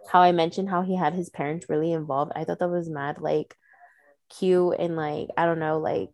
how 0.10 0.22
I 0.22 0.32
mentioned 0.32 0.70
how 0.70 0.82
he 0.82 0.96
had 0.96 1.14
his 1.14 1.30
parents 1.30 1.70
really 1.70 1.92
involved. 1.92 2.32
I 2.36 2.44
thought 2.44 2.60
that 2.60 2.70
was 2.70 2.90
mad 2.90 3.20
like 3.20 3.56
cute 4.30 4.76
and 4.80 4.96
like 4.96 5.30
I 5.38 5.46
don't 5.46 5.60
know 5.60 5.80
like 5.80 6.10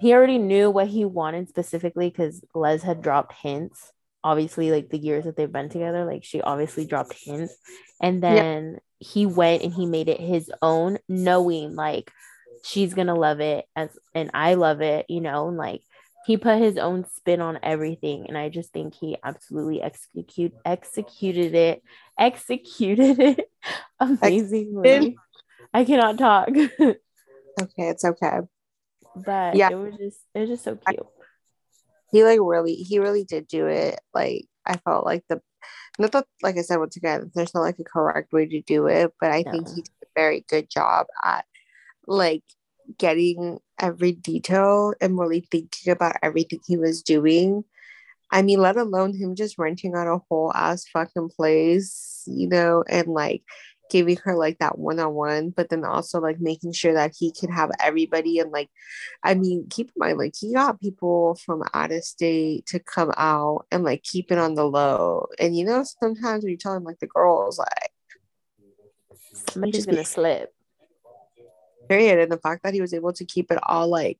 he 0.00 0.12
already 0.12 0.38
knew 0.38 0.70
what 0.70 0.88
he 0.88 1.06
wanted 1.06 1.48
specifically 1.48 2.10
because 2.10 2.44
Les 2.54 2.82
had 2.82 3.00
dropped 3.00 3.32
hints. 3.32 3.92
Obviously, 4.26 4.72
like 4.72 4.88
the 4.88 4.98
years 4.98 5.24
that 5.24 5.36
they've 5.36 5.52
been 5.52 5.68
together, 5.68 6.04
like 6.04 6.24
she 6.24 6.40
obviously 6.40 6.84
dropped 6.84 7.14
hints, 7.14 7.54
and 8.02 8.20
then 8.20 8.72
yep. 8.72 8.82
he 8.98 9.24
went 9.24 9.62
and 9.62 9.72
he 9.72 9.86
made 9.86 10.08
it 10.08 10.20
his 10.20 10.50
own, 10.60 10.98
knowing 11.08 11.76
like 11.76 12.10
she's 12.64 12.92
gonna 12.92 13.14
love 13.14 13.38
it 13.40 13.64
as 13.76 13.96
and 14.14 14.30
I 14.34 14.54
love 14.54 14.80
it, 14.80 15.06
you 15.08 15.20
know, 15.20 15.46
and 15.48 15.56
like 15.56 15.82
he 16.26 16.36
put 16.36 16.58
his 16.58 16.76
own 16.76 17.04
spin 17.14 17.40
on 17.40 17.60
everything. 17.62 18.26
And 18.26 18.36
i 18.36 18.48
just 18.48 18.72
think 18.72 18.94
he 18.94 19.16
absolutely 19.22 19.80
execute 19.80 20.52
executed 20.64 21.54
it 21.54 21.82
executed 22.18 23.20
it 23.20 23.50
amazingly. 24.00 25.16
I 25.72 25.84
cannot 25.84 26.18
talk. 26.18 26.48
Okay 27.58 27.88
it's 27.88 28.04
okay. 28.04 28.40
But 29.14 29.56
yeah. 29.56 29.70
it 29.70 29.76
was 29.76 29.94
just 29.96 30.20
it 30.34 30.40
was 30.40 30.48
just 30.50 30.64
so 30.64 30.76
cute 30.76 31.06
he 32.10 32.24
like 32.24 32.40
really 32.42 32.74
he 32.74 32.98
really 32.98 33.24
did 33.24 33.46
do 33.46 33.66
it 33.66 34.00
like 34.14 34.46
i 34.64 34.76
felt 34.78 35.04
like 35.04 35.24
the 35.28 35.40
not 35.98 36.12
that 36.12 36.26
like 36.42 36.56
i 36.56 36.62
said 36.62 36.78
once 36.78 36.96
again 36.96 37.30
there's 37.34 37.54
not 37.54 37.62
like 37.62 37.78
a 37.78 37.84
correct 37.84 38.32
way 38.32 38.46
to 38.46 38.60
do 38.62 38.86
it 38.86 39.12
but 39.20 39.30
i 39.30 39.42
no. 39.42 39.50
think 39.50 39.68
he 39.68 39.82
did 39.82 39.94
a 40.02 40.06
very 40.14 40.44
good 40.48 40.68
job 40.70 41.06
at 41.24 41.44
like 42.06 42.44
getting 42.98 43.58
every 43.80 44.12
detail 44.12 44.94
and 45.00 45.18
really 45.18 45.46
thinking 45.50 45.92
about 45.92 46.16
everything 46.22 46.60
he 46.66 46.76
was 46.76 47.02
doing. 47.02 47.64
I 48.30 48.42
mean, 48.42 48.60
let 48.60 48.76
alone 48.76 49.14
him 49.14 49.34
just 49.36 49.58
renting 49.58 49.94
out 49.94 50.08
a 50.08 50.20
whole 50.28 50.52
ass 50.54 50.86
fucking 50.92 51.30
place, 51.36 52.22
you 52.26 52.48
know, 52.48 52.82
and 52.88 53.08
like 53.08 53.42
giving 53.90 54.16
her 54.24 54.34
like 54.36 54.58
that 54.58 54.78
one 54.78 54.98
on 54.98 55.14
one, 55.14 55.50
but 55.50 55.68
then 55.68 55.84
also 55.84 56.20
like 56.20 56.40
making 56.40 56.72
sure 56.72 56.94
that 56.94 57.14
he 57.18 57.32
could 57.32 57.50
have 57.50 57.70
everybody. 57.80 58.38
And 58.38 58.50
like, 58.50 58.70
I 59.22 59.34
mean, 59.34 59.66
keep 59.70 59.88
in 59.88 59.94
mind, 59.96 60.18
like, 60.18 60.34
he 60.38 60.54
got 60.54 60.80
people 60.80 61.38
from 61.44 61.62
out 61.74 61.92
of 61.92 62.04
state 62.04 62.66
to 62.66 62.78
come 62.78 63.12
out 63.16 63.66
and 63.70 63.84
like 63.84 64.02
keep 64.02 64.30
it 64.32 64.38
on 64.38 64.54
the 64.54 64.64
low. 64.64 65.26
And 65.38 65.56
you 65.56 65.64
know, 65.64 65.84
sometimes 66.00 66.44
when 66.44 66.50
you 66.50 66.56
tell 66.56 66.74
him, 66.74 66.84
like, 66.84 66.98
the 67.00 67.06
girls, 67.06 67.58
like, 67.58 67.92
somebody's 69.48 69.86
gonna 69.86 70.04
slip 70.04 70.52
period. 71.88 72.18
And 72.18 72.30
the 72.30 72.38
fact 72.38 72.62
that 72.64 72.74
he 72.74 72.80
was 72.80 72.94
able 72.94 73.12
to 73.14 73.24
keep 73.24 73.50
it 73.50 73.58
all 73.62 73.88
like 73.88 74.18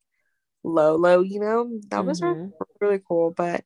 low, 0.67 0.97
low, 0.97 1.21
you 1.21 1.41
know, 1.41 1.69
that 1.89 1.99
mm-hmm. 1.99 2.09
was 2.09 2.21
really, 2.21 2.51
really 2.81 3.01
cool. 3.07 3.31
But 3.31 3.65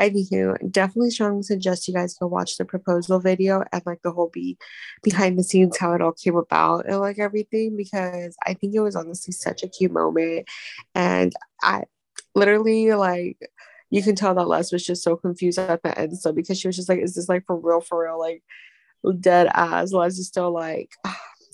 anywho, 0.00 0.70
definitely 0.70 1.10
strongly 1.10 1.42
suggest 1.42 1.88
you 1.88 1.94
guys 1.94 2.16
go 2.18 2.26
watch 2.26 2.56
the 2.56 2.64
proposal 2.64 3.18
video 3.18 3.64
and 3.72 3.82
like 3.86 4.02
the 4.02 4.12
whole 4.12 4.30
be 4.32 4.58
behind 5.02 5.38
the 5.38 5.44
scenes 5.44 5.78
how 5.78 5.92
it 5.94 6.02
all 6.02 6.12
came 6.12 6.36
about 6.36 6.86
and 6.86 7.00
like 7.00 7.18
everything 7.18 7.76
because 7.76 8.36
I 8.46 8.54
think 8.54 8.74
it 8.74 8.80
was 8.80 8.96
honestly 8.96 9.32
such 9.32 9.62
a 9.62 9.68
cute 9.68 9.92
moment. 9.92 10.48
And 10.94 11.32
I 11.62 11.84
literally 12.34 12.92
like 12.92 13.38
you 13.90 14.02
can 14.02 14.14
tell 14.14 14.34
that 14.34 14.48
Les 14.48 14.72
was 14.72 14.84
just 14.84 15.02
so 15.02 15.16
confused 15.16 15.58
at 15.58 15.82
the 15.82 15.98
end. 15.98 16.18
So 16.18 16.32
because 16.32 16.58
she 16.58 16.66
was 16.66 16.76
just 16.76 16.88
like, 16.88 17.00
is 17.00 17.14
this 17.14 17.28
like 17.28 17.44
for 17.46 17.56
real, 17.56 17.80
for 17.80 18.04
real? 18.04 18.18
Like 18.18 18.42
dead 19.20 19.48
ass. 19.52 19.92
Les 19.92 20.18
is 20.18 20.28
still 20.28 20.52
like, 20.52 20.90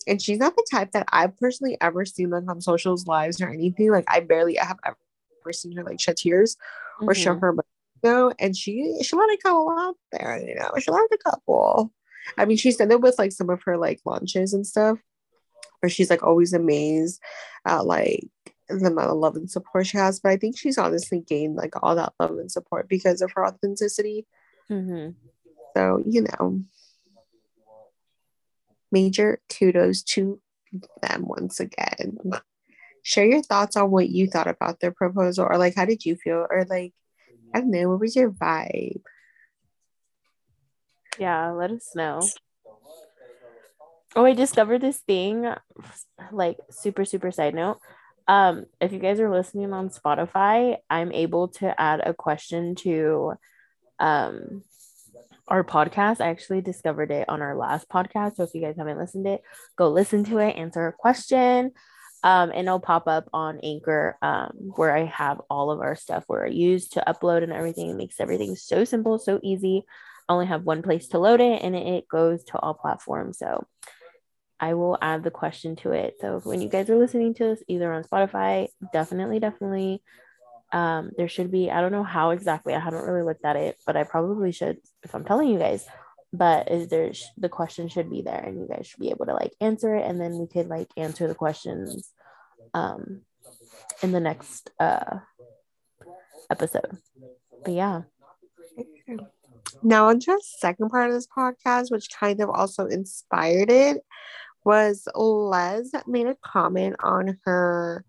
and 0.08 0.20
she's 0.20 0.38
not 0.38 0.56
the 0.56 0.66
type 0.70 0.92
that 0.92 1.06
I've 1.12 1.36
personally 1.36 1.76
ever 1.80 2.04
seen 2.04 2.30
like 2.30 2.48
on 2.48 2.60
socials 2.60 3.06
lives 3.06 3.40
or 3.40 3.48
anything. 3.48 3.90
Like 3.90 4.06
I 4.08 4.20
barely 4.20 4.58
I 4.58 4.64
have 4.64 4.78
ever 4.84 5.52
seen 5.52 5.76
her 5.76 5.84
like 5.84 6.00
shed 6.00 6.16
tears 6.16 6.56
mm-hmm. 6.96 7.08
or 7.08 7.14
show 7.14 7.34
mm-hmm. 7.34 7.40
her 7.40 7.54
you 8.02 8.10
know, 8.10 8.32
and 8.38 8.56
she 8.56 8.96
she 9.02 9.16
let 9.16 9.30
it 9.30 9.42
go 9.42 9.70
out 9.78 9.96
there, 10.12 10.42
you 10.46 10.54
know, 10.54 10.70
she 10.78 10.90
let 10.90 11.08
a 11.12 11.18
couple. 11.30 11.92
I 12.36 12.44
mean, 12.44 12.56
she's 12.56 12.76
done 12.76 12.90
it 12.90 13.00
with 13.00 13.18
like 13.18 13.32
some 13.32 13.50
of 13.50 13.62
her 13.62 13.76
like 13.76 14.00
launches 14.04 14.52
and 14.52 14.66
stuff, 14.66 14.98
where 15.80 15.90
she's 15.90 16.10
like 16.10 16.22
always 16.22 16.52
amazed 16.52 17.20
at 17.64 17.86
like 17.86 18.28
the 18.68 18.86
amount 18.86 19.10
of 19.10 19.16
love 19.16 19.36
and 19.36 19.50
support 19.50 19.86
she 19.86 19.98
has. 19.98 20.20
But 20.20 20.30
I 20.30 20.36
think 20.36 20.58
she's 20.58 20.78
honestly 20.78 21.20
gained 21.20 21.56
like 21.56 21.74
all 21.82 21.96
that 21.96 22.12
love 22.20 22.32
and 22.32 22.50
support 22.50 22.88
because 22.88 23.22
of 23.22 23.32
her 23.32 23.46
authenticity. 23.46 24.26
Mm-hmm. 24.70 25.10
So 25.76 26.02
you 26.06 26.22
know, 26.22 26.62
major 28.90 29.40
kudos 29.48 30.02
to 30.02 30.40
them 31.02 31.24
once 31.26 31.60
again. 31.60 32.18
Share 33.02 33.26
your 33.26 33.42
thoughts 33.42 33.76
on 33.76 33.90
what 33.90 34.08
you 34.08 34.26
thought 34.26 34.48
about 34.48 34.80
their 34.80 34.90
proposal, 34.92 35.46
or 35.48 35.56
like, 35.56 35.74
how 35.74 35.84
did 35.84 36.04
you 36.04 36.16
feel, 36.16 36.46
or 36.50 36.66
like, 36.68 36.92
I 37.54 37.60
don't 37.60 37.70
know, 37.70 37.88
what 37.88 38.00
was 38.00 38.16
your 38.16 38.30
vibe? 38.30 39.02
Yeah, 41.18 41.50
let 41.50 41.70
us 41.70 41.94
know. 41.94 42.20
Oh, 44.16 44.24
I 44.24 44.34
discovered 44.34 44.80
this 44.80 44.98
thing, 44.98 45.46
like 46.32 46.58
super 46.70 47.04
super 47.04 47.30
side 47.30 47.54
note. 47.54 47.78
Um, 48.26 48.66
if 48.80 48.92
you 48.92 48.98
guys 48.98 49.20
are 49.20 49.30
listening 49.30 49.72
on 49.72 49.90
Spotify, 49.90 50.76
I'm 50.90 51.12
able 51.12 51.48
to 51.48 51.78
add 51.80 52.00
a 52.04 52.14
question 52.14 52.74
to 52.76 53.34
um 53.98 54.62
our 55.48 55.64
podcast. 55.64 56.20
I 56.20 56.28
actually 56.28 56.60
discovered 56.60 57.10
it 57.10 57.28
on 57.28 57.42
our 57.42 57.56
last 57.56 57.88
podcast. 57.88 58.36
So 58.36 58.44
if 58.44 58.54
you 58.54 58.60
guys 58.60 58.76
haven't 58.76 58.98
listened 58.98 59.24
to 59.26 59.32
it, 59.34 59.42
go 59.76 59.88
listen 59.88 60.24
to 60.24 60.38
it, 60.38 60.56
answer 60.56 60.86
a 60.86 60.92
question. 60.92 61.72
Um, 62.24 62.50
and 62.50 62.66
it'll 62.66 62.80
pop 62.80 63.06
up 63.06 63.28
on 63.32 63.60
Anchor, 63.62 64.16
um, 64.22 64.50
where 64.76 64.94
I 64.96 65.04
have 65.04 65.40
all 65.48 65.70
of 65.70 65.80
our 65.80 65.94
stuff 65.94 66.24
where 66.26 66.44
I 66.44 66.48
use 66.48 66.88
to 66.90 67.04
upload 67.06 67.42
and 67.42 67.52
everything. 67.52 67.90
It 67.90 67.96
makes 67.96 68.20
everything 68.20 68.56
so 68.56 68.84
simple, 68.84 69.18
so 69.18 69.38
easy. 69.42 69.84
I 70.28 70.32
only 70.32 70.46
have 70.46 70.64
one 70.64 70.82
place 70.82 71.08
to 71.08 71.18
load 71.18 71.40
it 71.40 71.62
and 71.62 71.76
it 71.76 72.08
goes 72.08 72.44
to 72.44 72.58
all 72.58 72.74
platforms. 72.74 73.38
So 73.38 73.66
I 74.60 74.74
will 74.74 74.98
add 75.00 75.22
the 75.22 75.30
question 75.30 75.76
to 75.76 75.92
it. 75.92 76.16
So 76.20 76.40
when 76.42 76.60
you 76.60 76.68
guys 76.68 76.90
are 76.90 76.98
listening 76.98 77.34
to 77.34 77.52
us 77.52 77.62
either 77.68 77.92
on 77.92 78.02
Spotify, 78.02 78.66
definitely, 78.92 79.38
definitely 79.38 80.02
um, 80.72 81.12
there 81.16 81.28
should 81.28 81.50
be, 81.50 81.70
I 81.70 81.80
don't 81.80 81.92
know 81.92 82.02
how 82.02 82.30
exactly, 82.30 82.74
I 82.74 82.80
haven't 82.80 83.04
really 83.04 83.22
looked 83.22 83.44
at 83.44 83.56
it, 83.56 83.78
but 83.86 83.96
I 83.96 84.04
probably 84.04 84.52
should 84.52 84.78
if 85.02 85.14
I'm 85.14 85.24
telling 85.24 85.48
you 85.48 85.58
guys. 85.58 85.86
But 86.32 86.70
is 86.70 86.88
there 86.88 87.10
the 87.38 87.48
question 87.48 87.88
should 87.88 88.10
be 88.10 88.20
there 88.20 88.38
and 88.38 88.60
you 88.60 88.68
guys 88.68 88.86
should 88.86 89.00
be 89.00 89.10
able 89.10 89.26
to 89.26 89.32
like 89.32 89.54
answer 89.60 89.94
it 89.94 90.04
and 90.04 90.20
then 90.20 90.38
we 90.38 90.46
could 90.46 90.68
like 90.68 90.88
answer 90.96 91.26
the 91.26 91.34
questions 91.34 92.12
um 92.74 93.22
in 94.02 94.12
the 94.12 94.20
next 94.20 94.70
uh 94.78 95.20
episode. 96.50 96.98
But 97.64 97.72
yeah. 97.72 98.02
Now, 99.82 100.08
on 100.08 100.18
the 100.18 100.40
second 100.42 100.88
part 100.90 101.08
of 101.08 101.14
this 101.14 101.26
podcast, 101.26 101.90
which 101.90 102.08
kind 102.10 102.40
of 102.40 102.50
also 102.50 102.86
inspired 102.86 103.70
it, 103.70 104.02
was 104.64 105.08
Les 105.14 105.90
made 106.06 106.26
a 106.26 106.36
comment 106.42 106.96
on 107.00 107.38
her 107.44 108.04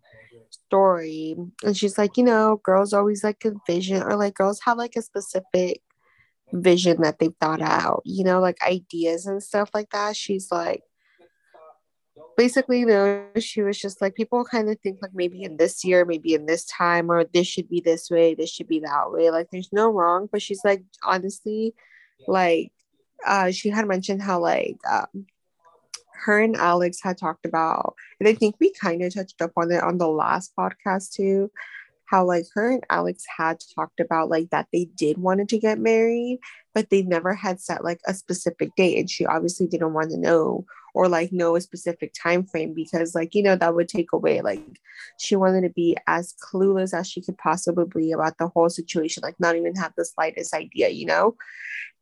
story 0.50 1.36
and 1.63 1.75
she's 1.75 1.98
like 1.98 2.17
you 2.17 2.24
know 2.24 2.60
girls 2.63 2.93
always 2.93 3.24
like 3.24 3.43
a 3.46 3.51
vision 3.65 4.01
or 4.03 4.15
like 4.15 4.36
girls 4.36 4.60
have 4.63 4.77
like 4.77 4.96
a 4.96 5.01
specific 5.01 5.81
vision 6.53 7.01
that 7.01 7.20
they've 7.20 7.36
thought 7.39 7.62
out 7.62 8.01
you 8.06 8.24
know 8.24 8.39
like 8.39 8.58
ideas 8.63 9.25
and 9.25 9.41
stuff 9.41 9.70
like 9.74 9.89
that. 9.91 10.15
She's 10.15 10.51
like 10.51 10.84
basically 12.38 12.79
you 12.82 12.86
know 12.86 13.25
she 13.39 13.62
was 13.62 13.77
just 13.77 14.01
like 14.01 14.15
people 14.15 14.44
kind 14.46 14.70
of 14.70 14.79
think 14.79 15.00
like 15.01 15.13
maybe 15.13 15.44
in 15.44 15.58
this 15.58 15.84
year 15.84 16.06
maybe 16.06 16.34
in 16.34 16.46
this 16.46 16.65
time 16.65 17.12
or 17.12 17.24
this 17.24 17.48
should 17.48 17.70
be 17.70 17.82
this 17.82 18.10
way 18.10 18.34
this 18.34 18.50
should 18.50 18.68
be 18.68 18.79
that 18.79 19.12
way. 19.12 19.29
Like 19.29 19.50
there's 19.51 19.70
no 19.72 19.89
wrong 19.89 20.27
but 20.32 20.41
she's 20.41 20.62
like 20.63 20.84
honestly 21.03 21.74
like 22.27 22.72
uh 23.25 23.51
she 23.51 23.70
had 23.70 23.88
mentioned 23.88 24.22
how 24.22 24.39
like 24.39 24.77
um 24.89 25.25
her 26.20 26.39
and 26.39 26.56
Alex 26.56 27.00
had 27.01 27.18
talked 27.18 27.46
about, 27.46 27.96
and 28.20 28.27
I 28.27 28.34
think 28.34 28.56
we 28.60 28.72
kind 28.74 29.01
of 29.01 29.13
touched 29.13 29.41
up 29.41 29.51
on 29.56 29.72
it 29.72 29.82
on 29.82 29.98
the 29.98 30.08
last 30.08 30.53
podcast 30.58 31.13
too, 31.13 31.50
how 32.10 32.25
like 32.25 32.46
her 32.54 32.72
and 32.72 32.84
Alex 32.89 33.24
had 33.38 33.62
talked 33.75 34.00
about 34.00 34.30
like 34.30 34.50
that 34.50 34.68
they 34.74 34.86
did 34.96 35.18
wanted 35.18 35.50
to 35.50 35.60
get 35.60 35.80
married, 35.80 36.39
but 36.74 36.89
they 36.89 37.04
never 37.04 37.34
had 37.34 37.62
set 37.62 37.84
like 37.84 38.00
a 38.08 38.13
specific 38.13 38.75
date. 38.75 38.98
And 38.98 39.10
she 39.10 39.25
obviously 39.25 39.68
didn't 39.68 39.94
want 39.94 40.12
to 40.12 40.18
know 40.18 40.66
or 40.94 41.08
like 41.08 41.32
know 41.32 41.56
a 41.56 41.62
specific 41.62 42.13
time 42.13 42.44
frame 42.44 42.74
because 42.74 43.16
like 43.16 43.36
you 43.36 43.44
know 43.44 43.56
that 43.56 43.75
would 43.75 43.88
take 43.88 44.12
away 44.12 44.42
like 44.42 44.62
she 45.20 45.36
wanted 45.36 45.62
to 45.62 45.70
be 45.70 45.96
as 46.08 46.36
clueless 46.44 46.98
as 46.98 47.08
she 47.08 47.22
could 47.22 47.38
possibly 47.38 47.86
be 47.94 48.12
about 48.12 48.38
the 48.38 48.48
whole 48.48 48.70
situation 48.70 49.22
like 49.24 49.39
not 49.39 49.56
even 49.56 49.75
have 49.75 49.94
the 49.96 50.06
slightest 50.06 50.54
idea 50.54 50.89
you 50.89 51.06
know 51.06 51.36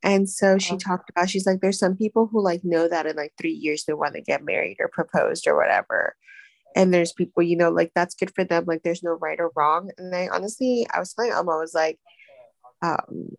and 0.03 0.29
so 0.29 0.57
she 0.57 0.71
uh-huh. 0.71 0.79
talked 0.79 1.09
about 1.09 1.29
she's 1.29 1.45
like 1.45 1.59
there's 1.61 1.79
some 1.79 1.95
people 1.95 2.27
who 2.31 2.41
like 2.41 2.63
know 2.63 2.87
that 2.87 3.05
in 3.05 3.15
like 3.15 3.33
three 3.37 3.51
years 3.51 3.83
they 3.85 3.93
want 3.93 4.15
to 4.15 4.21
get 4.21 4.43
married 4.43 4.77
or 4.79 4.87
proposed 4.87 5.47
or 5.47 5.55
whatever 5.55 6.15
and 6.77 6.93
there's 6.93 7.11
people 7.11 7.41
you 7.41 7.57
know 7.57 7.71
like 7.71 7.91
that's 7.95 8.13
good 8.13 8.31
for 8.35 8.43
them 8.43 8.63
like 8.67 8.83
there's 8.83 9.03
no 9.03 9.13
right 9.13 9.39
or 9.39 9.51
wrong. 9.55 9.89
And 9.97 10.15
i 10.15 10.29
honestly 10.31 10.87
i 10.93 10.99
was 10.99 11.13
telling 11.13 11.33
Alma 11.33 11.53
I 11.53 11.59
was 11.59 11.73
like 11.73 11.99
um 12.81 13.29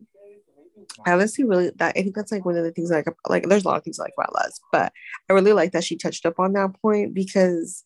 I 1.06 1.12
honestly 1.12 1.44
really 1.44 1.70
that 1.76 1.96
I 1.96 2.02
think 2.02 2.14
that's 2.14 2.32
like 2.32 2.44
one 2.44 2.56
of 2.56 2.64
the 2.64 2.72
things 2.72 2.90
like 2.90 3.06
like 3.28 3.48
there's 3.48 3.64
a 3.64 3.68
lot 3.68 3.78
of 3.78 3.84
things 3.84 3.98
I 3.98 4.04
like 4.04 4.14
about 4.16 4.34
Les, 4.34 4.60
but 4.72 4.92
I 5.28 5.32
really 5.32 5.52
like 5.52 5.72
that 5.72 5.84
she 5.84 5.96
touched 5.96 6.24
up 6.26 6.38
on 6.38 6.52
that 6.52 6.80
point 6.80 7.14
because 7.14 7.84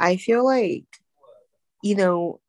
I 0.00 0.16
feel 0.16 0.44
like 0.44 0.84
you 1.82 1.94
know 1.94 2.40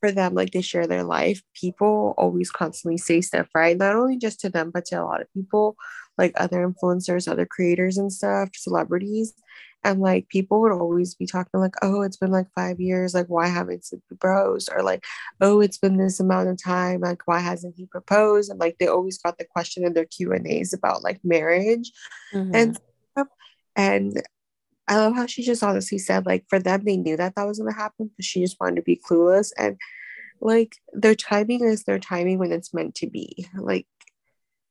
for 0.00 0.12
them 0.12 0.34
like 0.34 0.52
they 0.52 0.62
share 0.62 0.86
their 0.86 1.04
life 1.04 1.42
people 1.54 2.14
always 2.16 2.50
constantly 2.50 2.98
say 2.98 3.20
stuff 3.20 3.48
right? 3.54 3.76
Not 3.76 3.96
only 3.96 4.16
just 4.16 4.40
to 4.40 4.48
them 4.48 4.70
but 4.72 4.86
to 4.86 5.02
a 5.02 5.04
lot 5.04 5.20
of 5.20 5.32
people 5.32 5.76
like 6.16 6.32
other 6.36 6.66
influencers 6.66 7.30
other 7.30 7.46
creators 7.46 7.98
and 7.98 8.12
stuff 8.12 8.50
celebrities 8.54 9.34
and 9.88 10.00
like 10.00 10.28
people 10.28 10.60
would 10.60 10.72
always 10.72 11.14
be 11.14 11.24
talking 11.24 11.60
like 11.60 11.74
oh 11.82 12.02
it's 12.02 12.18
been 12.18 12.30
like 12.30 12.46
five 12.54 12.78
years 12.78 13.14
like 13.14 13.26
why 13.28 13.46
haven't 13.48 13.86
he 13.90 13.96
proposed 14.06 14.68
or 14.70 14.82
like 14.82 15.02
oh 15.40 15.60
it's 15.60 15.78
been 15.78 15.96
this 15.96 16.20
amount 16.20 16.48
of 16.48 16.62
time 16.62 17.00
like 17.00 17.22
why 17.26 17.38
hasn't 17.38 17.74
he 17.74 17.86
proposed 17.86 18.50
and 18.50 18.60
like 18.60 18.76
they 18.78 18.86
always 18.86 19.16
got 19.18 19.38
the 19.38 19.46
question 19.46 19.84
in 19.84 19.94
their 19.94 20.04
q 20.04 20.32
and 20.32 20.46
a's 20.46 20.74
about 20.74 21.02
like 21.02 21.18
marriage 21.24 21.90
mm-hmm. 22.34 22.54
and 22.54 22.78
stuff. 23.12 23.28
and 23.76 24.22
i 24.88 24.96
love 24.96 25.14
how 25.14 25.24
she 25.24 25.42
just 25.42 25.62
honestly 25.62 25.98
said 25.98 26.26
like 26.26 26.44
for 26.50 26.58
them 26.58 26.84
they 26.84 26.98
knew 26.98 27.16
that 27.16 27.34
that 27.34 27.46
was 27.46 27.58
going 27.58 27.72
to 27.72 27.78
happen 27.78 28.10
but 28.14 28.24
she 28.24 28.40
just 28.40 28.58
wanted 28.60 28.76
to 28.76 28.82
be 28.82 29.00
clueless 29.08 29.52
and 29.56 29.78
like 30.40 30.76
their 30.92 31.14
timing 31.14 31.64
is 31.64 31.84
their 31.84 31.98
timing 31.98 32.38
when 32.38 32.52
it's 32.52 32.74
meant 32.74 32.94
to 32.94 33.08
be 33.08 33.48
like 33.56 33.86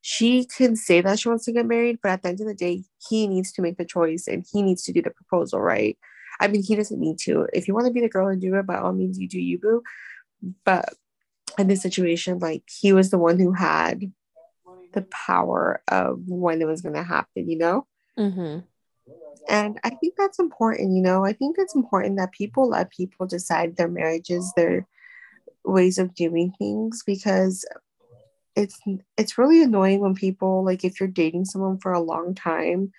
she 0.01 0.45
can 0.45 0.75
say 0.75 1.01
that 1.01 1.19
she 1.19 1.29
wants 1.29 1.45
to 1.45 1.51
get 1.51 1.65
married, 1.65 1.99
but 2.01 2.11
at 2.11 2.23
the 2.23 2.29
end 2.29 2.41
of 2.41 2.47
the 2.47 2.53
day, 2.53 2.83
he 3.09 3.27
needs 3.27 3.51
to 3.53 3.61
make 3.61 3.77
the 3.77 3.85
choice 3.85 4.27
and 4.27 4.45
he 4.51 4.61
needs 4.61 4.83
to 4.83 4.93
do 4.93 5.01
the 5.01 5.09
proposal, 5.09 5.59
right? 5.59 5.97
I 6.39 6.47
mean, 6.47 6.63
he 6.63 6.75
doesn't 6.75 6.99
need 6.99 7.17
to. 7.19 7.47
If 7.53 7.67
you 7.67 7.73
want 7.73 7.87
to 7.87 7.93
be 7.93 8.01
the 8.01 8.09
girl 8.09 8.27
and 8.27 8.39
do 8.39 8.55
it, 8.55 8.65
by 8.65 8.77
all 8.77 8.93
means, 8.93 9.19
you 9.19 9.27
do 9.27 9.39
you, 9.39 9.57
boo. 9.57 9.83
But 10.63 10.93
in 11.57 11.67
this 11.67 11.81
situation, 11.81 12.39
like 12.39 12.63
he 12.67 12.93
was 12.93 13.09
the 13.09 13.17
one 13.17 13.39
who 13.39 13.53
had 13.53 14.11
the 14.93 15.01
power 15.01 15.81
of 15.87 16.21
when 16.27 16.61
it 16.61 16.67
was 16.67 16.81
going 16.81 16.95
to 16.95 17.03
happen, 17.03 17.49
you 17.49 17.57
know? 17.57 17.87
Mm-hmm. 18.17 18.59
And 19.49 19.79
I 19.83 19.89
think 19.89 20.15
that's 20.17 20.39
important, 20.39 20.95
you 20.95 21.01
know? 21.01 21.25
I 21.25 21.33
think 21.33 21.55
it's 21.57 21.75
important 21.75 22.17
that 22.17 22.31
people 22.31 22.69
let 22.69 22.91
people 22.91 23.25
decide 23.25 23.75
their 23.75 23.87
marriages, 23.87 24.53
their 24.55 24.87
ways 25.63 25.97
of 25.97 26.13
doing 26.13 26.53
things, 26.57 27.03
because 27.05 27.65
it's 28.57 28.81
it's 29.17 29.37
really 29.37 29.61
annoying 29.61 29.99
when 29.99 30.15
people 30.15 30.65
like 30.65 30.83
if 30.83 30.99
you're 30.99 31.07
dating 31.07 31.45
someone 31.45 31.77
for 31.77 31.93
a 31.93 32.01
long 32.01 32.33
time 32.33 32.91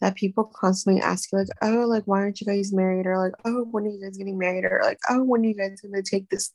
that 0.00 0.14
people 0.14 0.44
constantly 0.44 1.02
ask 1.02 1.30
you 1.32 1.38
like 1.38 1.48
oh 1.62 1.84
like 1.86 2.04
why 2.04 2.20
aren't 2.20 2.40
you 2.40 2.46
guys 2.46 2.72
married? 2.72 3.06
or 3.06 3.18
like 3.18 3.34
oh 3.44 3.64
when 3.72 3.84
are 3.84 3.90
you 3.90 4.00
guys 4.00 4.16
getting 4.16 4.38
married? 4.38 4.64
or 4.64 4.80
like 4.82 4.98
oh 5.10 5.22
when 5.24 5.42
are 5.42 5.48
you 5.48 5.54
guys 5.54 5.80
gonna 5.80 6.02
take 6.02 6.30
this? 6.30 6.52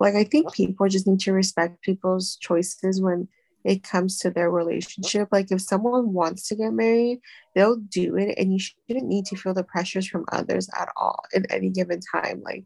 Like 0.00 0.16
i 0.16 0.24
think 0.24 0.52
people 0.52 0.88
just 0.88 1.06
need 1.06 1.20
to 1.20 1.32
respect 1.32 1.82
people's 1.82 2.36
choices 2.36 3.00
when 3.00 3.28
it 3.64 3.82
comes 3.82 4.18
to 4.18 4.30
their 4.30 4.50
relationship. 4.50 5.28
Like 5.32 5.50
if 5.50 5.62
someone 5.62 6.12
wants 6.12 6.48
to 6.48 6.56
get 6.56 6.72
married 6.72 7.20
they'll 7.54 7.76
do 7.76 8.16
it 8.16 8.36
and 8.38 8.52
you 8.52 8.58
shouldn't 8.58 9.06
need 9.06 9.26
to 9.26 9.36
feel 9.36 9.54
the 9.54 9.62
pressures 9.62 10.08
from 10.08 10.24
others 10.32 10.68
at 10.76 10.88
all 10.96 11.22
at 11.32 11.46
any 11.50 11.70
given 11.70 12.00
time. 12.12 12.42
Like 12.44 12.64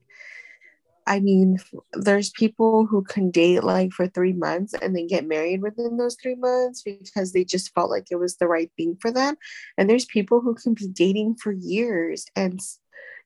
I 1.09 1.21
mean, 1.21 1.59
there's 1.95 2.29
people 2.31 2.85
who 2.85 3.03
can 3.03 3.31
date 3.31 3.65
like 3.65 3.93
for 3.93 4.07
three 4.07 4.35
months 4.35 4.75
and 4.75 4.95
then 4.95 5.07
get 5.07 5.27
married 5.27 5.63
within 5.63 5.97
those 5.97 6.17
three 6.23 6.35
months 6.35 6.83
because 6.83 7.33
they 7.33 7.45
just 7.45 7.75
felt 7.75 7.91
like 7.91 8.09
it 8.11 8.17
was 8.17 8.37
the 8.37 8.47
right 8.47 8.71
thing 8.77 8.99
for 9.01 9.11
them. 9.11 9.37
And 9.79 9.89
there's 9.89 10.05
people 10.05 10.43
who 10.43 10.55
can 10.55 10.75
be 10.75 10.87
dating 10.87 11.37
for 11.37 11.51
years 11.51 12.27
and 12.37 12.61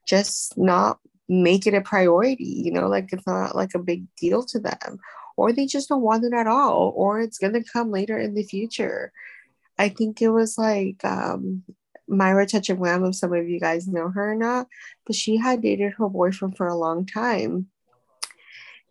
just 0.06 0.56
not 0.56 1.00
make 1.28 1.66
it 1.66 1.74
a 1.74 1.80
priority, 1.80 2.62
you 2.64 2.70
know, 2.70 2.86
like 2.86 3.12
it's 3.12 3.26
not 3.26 3.56
like 3.56 3.74
a 3.74 3.80
big 3.80 4.06
deal 4.16 4.44
to 4.44 4.60
them, 4.60 4.98
or 5.36 5.52
they 5.52 5.66
just 5.66 5.88
don't 5.88 6.02
want 6.02 6.24
it 6.24 6.32
at 6.32 6.46
all, 6.46 6.92
or 6.94 7.20
it's 7.20 7.38
going 7.38 7.54
to 7.54 7.64
come 7.64 7.90
later 7.90 8.16
in 8.16 8.34
the 8.34 8.44
future. 8.44 9.12
I 9.76 9.88
think 9.88 10.22
it 10.22 10.28
was 10.28 10.56
like 10.56 11.04
um, 11.04 11.64
Myra 12.06 12.46
Wham, 12.76 13.04
if 13.04 13.16
some 13.16 13.32
of 13.32 13.48
you 13.48 13.58
guys 13.58 13.88
know 13.88 14.08
her 14.10 14.32
or 14.32 14.34
not, 14.36 14.68
but 15.04 15.16
she 15.16 15.36
had 15.36 15.62
dated 15.62 15.94
her 15.94 16.08
boyfriend 16.08 16.56
for 16.56 16.68
a 16.68 16.76
long 16.76 17.06
time. 17.06 17.66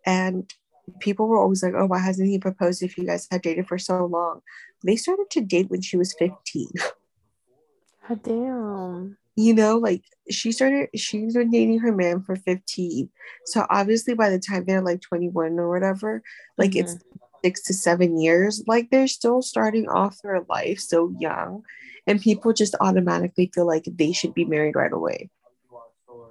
And 0.05 0.51
people 0.99 1.27
were 1.27 1.39
always 1.39 1.63
like, 1.63 1.73
oh, 1.75 1.85
why 1.85 1.99
hasn't 1.99 2.29
he 2.29 2.39
proposed 2.39 2.83
if 2.83 2.97
you 2.97 3.05
guys 3.05 3.27
had 3.31 3.41
dated 3.41 3.67
for 3.67 3.77
so 3.77 4.05
long? 4.05 4.41
They 4.85 4.95
started 4.95 5.29
to 5.31 5.41
date 5.41 5.69
when 5.69 5.81
she 5.81 5.97
was 5.97 6.13
15. 6.13 6.69
God 8.07 8.23
damn. 8.23 9.17
You 9.35 9.53
know, 9.53 9.77
like 9.77 10.03
she 10.29 10.51
started, 10.51 10.89
she's 10.95 11.35
been 11.35 11.51
dating 11.51 11.79
her 11.79 11.91
man 11.91 12.21
for 12.21 12.35
15. 12.35 13.09
So 13.45 13.65
obviously 13.69 14.13
by 14.13 14.29
the 14.29 14.39
time 14.39 14.65
they're 14.65 14.81
like 14.81 15.01
21 15.01 15.57
or 15.57 15.69
whatever, 15.69 16.21
like 16.57 16.71
mm-hmm. 16.71 16.79
it's 16.79 16.97
six 17.43 17.63
to 17.63 17.73
seven 17.73 18.19
years, 18.19 18.63
like 18.67 18.89
they're 18.89 19.07
still 19.07 19.41
starting 19.41 19.87
off 19.87 20.21
their 20.21 20.41
life 20.49 20.79
so 20.79 21.15
young. 21.19 21.63
And 22.07 22.19
people 22.19 22.51
just 22.51 22.75
automatically 22.81 23.51
feel 23.53 23.67
like 23.67 23.85
they 23.85 24.11
should 24.11 24.33
be 24.33 24.45
married 24.45 24.75
right 24.75 24.91
away. 24.91 25.29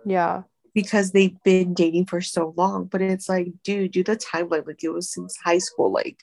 Yeah 0.05 0.43
because 0.75 1.13
they've 1.13 1.41
been 1.43 1.75
dating 1.75 2.07
for 2.07 2.21
so 2.21 2.55
long. 2.57 2.85
But 2.85 3.03
it's 3.03 3.29
like, 3.29 3.49
dude, 3.63 3.93
do 3.93 4.05
the 4.05 4.17
timeline 4.17 4.67
like 4.67 4.83
it 4.83 4.91
was 4.91 5.13
since 5.13 5.37
high 5.37 5.59
school. 5.59 5.93
Like, 5.93 6.23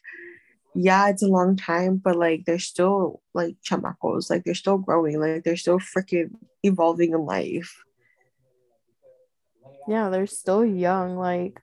yeah, 0.73 1.09
it's 1.09 1.23
a 1.23 1.27
long 1.27 1.55
time, 1.55 1.97
but 1.97 2.15
like 2.15 2.45
they're 2.45 2.59
still 2.59 3.21
like 3.33 3.55
chamacos, 3.67 4.29
like 4.29 4.43
they're 4.43 4.53
still 4.53 4.77
growing, 4.77 5.19
like 5.19 5.43
they're 5.43 5.57
still 5.57 5.79
freaking 5.79 6.31
evolving 6.63 7.13
in 7.13 7.25
life. 7.25 7.83
Yeah, 9.87 10.09
they're 10.09 10.27
still 10.27 10.65
young. 10.65 11.17
Like, 11.17 11.61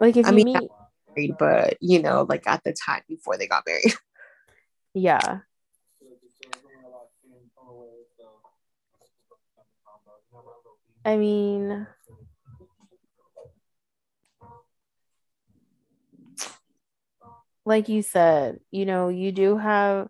like 0.00 0.16
if 0.16 0.26
I 0.26 0.30
you 0.30 0.36
mean, 0.36 0.46
meet, 0.46 0.70
married, 1.16 1.36
but 1.38 1.76
you 1.80 2.00
know, 2.00 2.26
like 2.28 2.46
at 2.46 2.64
the 2.64 2.72
time 2.72 3.02
before 3.08 3.36
they 3.36 3.46
got 3.46 3.64
married. 3.66 3.94
Yeah. 4.98 5.40
I 11.06 11.16
mean, 11.16 11.86
like 17.64 17.88
you 17.88 18.02
said, 18.02 18.58
you 18.72 18.86
know, 18.86 19.08
you 19.08 19.30
do 19.30 19.56
have. 19.56 20.08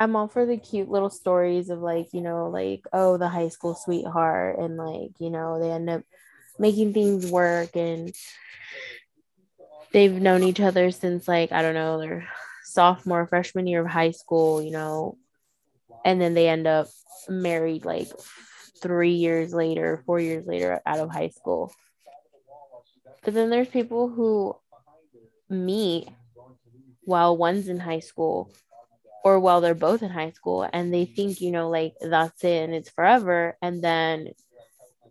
I'm 0.00 0.16
all 0.16 0.28
for 0.28 0.46
the 0.46 0.56
cute 0.56 0.88
little 0.88 1.10
stories 1.10 1.68
of 1.68 1.80
like, 1.80 2.08
you 2.14 2.22
know, 2.22 2.48
like, 2.48 2.80
oh, 2.94 3.18
the 3.18 3.28
high 3.28 3.48
school 3.48 3.74
sweetheart, 3.74 4.58
and 4.58 4.78
like, 4.78 5.10
you 5.18 5.28
know, 5.28 5.60
they 5.60 5.70
end 5.70 5.90
up 5.90 6.02
making 6.58 6.94
things 6.94 7.30
work 7.30 7.76
and 7.76 8.14
they've 9.92 10.14
known 10.14 10.42
each 10.42 10.58
other 10.58 10.90
since 10.90 11.28
like, 11.28 11.52
I 11.52 11.60
don't 11.60 11.74
know, 11.74 12.00
their 12.00 12.28
sophomore, 12.64 13.26
freshman 13.26 13.66
year 13.66 13.84
of 13.84 13.90
high 13.92 14.12
school, 14.12 14.62
you 14.62 14.70
know, 14.70 15.18
and 16.02 16.18
then 16.18 16.32
they 16.32 16.48
end 16.48 16.66
up 16.66 16.88
married 17.28 17.84
like 17.84 18.08
three 18.82 19.12
years 19.12 19.54
later, 19.54 20.02
four 20.04 20.20
years 20.20 20.46
later 20.46 20.80
out 20.84 20.98
of 20.98 21.10
high 21.10 21.28
school. 21.28 21.72
But 23.24 23.34
then 23.34 23.50
there's 23.50 23.68
people 23.68 24.08
who 24.08 24.56
meet 25.48 26.08
while 27.04 27.36
one's 27.36 27.68
in 27.68 27.78
high 27.78 28.00
school 28.00 28.52
or 29.24 29.38
while 29.38 29.60
they're 29.60 29.74
both 29.74 30.02
in 30.02 30.10
high 30.10 30.32
school 30.32 30.68
and 30.72 30.92
they 30.92 31.04
think, 31.04 31.40
you 31.40 31.52
know, 31.52 31.70
like 31.70 31.94
that's 32.00 32.42
it 32.42 32.64
and 32.64 32.74
it's 32.74 32.90
forever. 32.90 33.56
And 33.62 33.82
then 33.82 34.30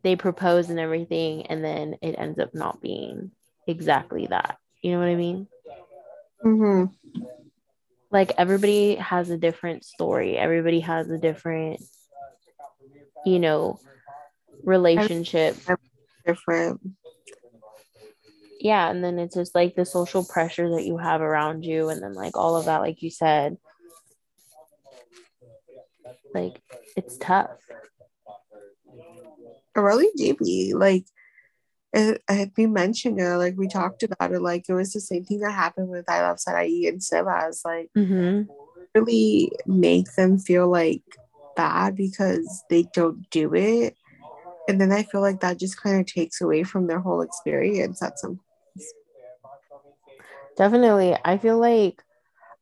they 0.03 0.15
propose 0.15 0.69
and 0.69 0.79
everything. 0.79 1.47
And 1.47 1.63
then 1.63 1.95
it 2.01 2.15
ends 2.17 2.39
up 2.39 2.53
not 2.53 2.81
being 2.81 3.31
exactly 3.67 4.27
that. 4.27 4.57
You 4.81 4.91
know 4.91 4.99
what 4.99 5.07
I 5.07 5.15
mean? 5.15 5.47
Mm-hmm. 6.43 7.21
Like 8.09 8.33
everybody 8.37 8.95
has 8.95 9.29
a 9.29 9.37
different 9.37 9.85
story, 9.85 10.37
everybody 10.37 10.81
has 10.81 11.09
a 11.09 11.17
different 11.17 11.81
you 13.25 13.39
know, 13.39 13.79
relationship. 14.63 15.57
Different. 16.25 16.81
Yeah, 18.59 18.89
and 18.91 19.03
then 19.03 19.17
it's 19.17 19.35
just 19.35 19.55
like 19.55 19.75
the 19.75 19.85
social 19.85 20.23
pressure 20.23 20.69
that 20.75 20.85
you 20.85 20.97
have 20.97 21.21
around 21.21 21.65
you, 21.65 21.89
and 21.89 22.01
then 22.01 22.13
like 22.13 22.37
all 22.37 22.55
of 22.55 22.65
that, 22.65 22.81
like 22.81 23.01
you 23.01 23.09
said. 23.09 23.57
Like 26.33 26.61
it's 26.95 27.17
tough. 27.17 27.49
Really 29.75 30.09
be 30.15 30.73
like 30.75 31.05
it, 31.93 32.21
it, 32.29 32.51
we 32.57 32.67
mentioned 32.67 33.19
it, 33.19 33.37
like 33.37 33.57
we 33.57 33.67
talked 33.67 34.03
about 34.03 34.31
it, 34.31 34.41
like 34.41 34.65
it 34.69 34.73
was 34.73 34.93
the 34.93 35.01
same 35.01 35.25
thing 35.25 35.39
that 35.39 35.51
happened 35.51 35.89
with 35.89 36.09
I 36.09 36.21
Love 36.21 36.39
Sarai 36.39 36.87
and 36.87 36.99
Sebas, 36.99 37.65
like 37.65 37.89
Mm-hmm. 37.97 38.51
really 38.95 39.51
make 39.65 40.13
them 40.15 40.37
feel 40.37 40.69
like 40.69 41.03
bad 41.61 41.95
because 41.95 42.63
they 42.69 42.83
don't 42.93 43.29
do 43.29 43.53
it. 43.53 43.95
And 44.67 44.79
then 44.79 44.91
I 44.91 45.03
feel 45.03 45.21
like 45.21 45.39
that 45.41 45.59
just 45.59 45.81
kind 45.81 45.99
of 45.99 46.05
takes 46.05 46.41
away 46.41 46.63
from 46.63 46.87
their 46.87 46.99
whole 46.99 47.21
experience 47.21 48.01
at 48.01 48.19
some 48.19 48.39
Definitely. 50.57 51.15
I 51.23 51.37
feel 51.37 51.57
like 51.57 52.01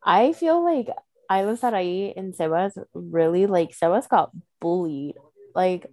I 0.03 0.33
feel 0.33 0.63
like 0.63 0.87
Ayla 1.31 1.57
Sarai 1.57 2.13
and 2.15 2.33
Sebas 2.33 2.73
really 2.93 3.45
like 3.45 3.71
Sebas 3.71 4.07
got 4.07 4.31
bullied. 4.61 5.15
Like 5.55 5.85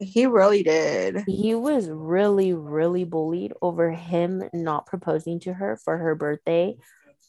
he 0.00 0.26
really 0.26 0.62
did. 0.62 1.22
he 1.26 1.54
was 1.54 1.88
really, 1.88 2.52
really 2.52 3.04
bullied 3.04 3.52
over 3.62 3.90
him 3.90 4.42
not 4.52 4.86
proposing 4.86 5.38
to 5.40 5.52
her 5.52 5.78
for 5.84 5.96
her 5.98 6.14
birthday 6.14 6.76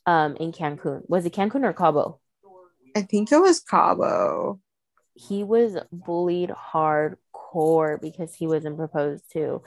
um 0.06 0.36
in 0.38 0.52
Cancun. 0.52 1.02
Was 1.08 1.26
it 1.26 1.34
Cancun 1.34 1.64
or 1.64 1.74
Cabo? 1.74 2.20
I 2.96 3.02
think 3.02 3.32
it 3.32 3.40
was 3.40 3.60
Cabo. 3.60 4.60
He 5.16 5.44
was 5.44 5.78
bullied 5.92 6.52
hardcore 6.52 8.00
because 8.02 8.36
he 8.36 8.48
wasn't 8.48 8.78
proposed 8.78 9.32
to. 9.34 9.64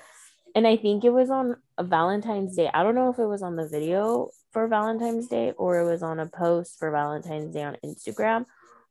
And 0.55 0.67
I 0.67 0.77
think 0.77 1.05
it 1.05 1.11
was 1.11 1.31
on 1.31 1.57
Valentine's 1.81 2.57
Day. 2.57 2.71
I 2.73 2.83
don't 2.83 2.95
know 2.95 3.11
if 3.11 3.19
it 3.19 3.27
was 3.27 3.43
on 3.43 3.57
the 3.57 3.69
video 3.69 4.31
for 4.53 4.67
Valentine's 4.69 5.29
Day 5.29 5.53
or 5.53 5.79
it 5.79 5.85
was 5.85 6.03
on 6.03 6.21
a 6.21 6.27
post 6.27 6.79
for 6.79 6.91
Valentine's 6.91 7.55
Day 7.55 7.63
on 7.63 7.77
Instagram 7.85 8.45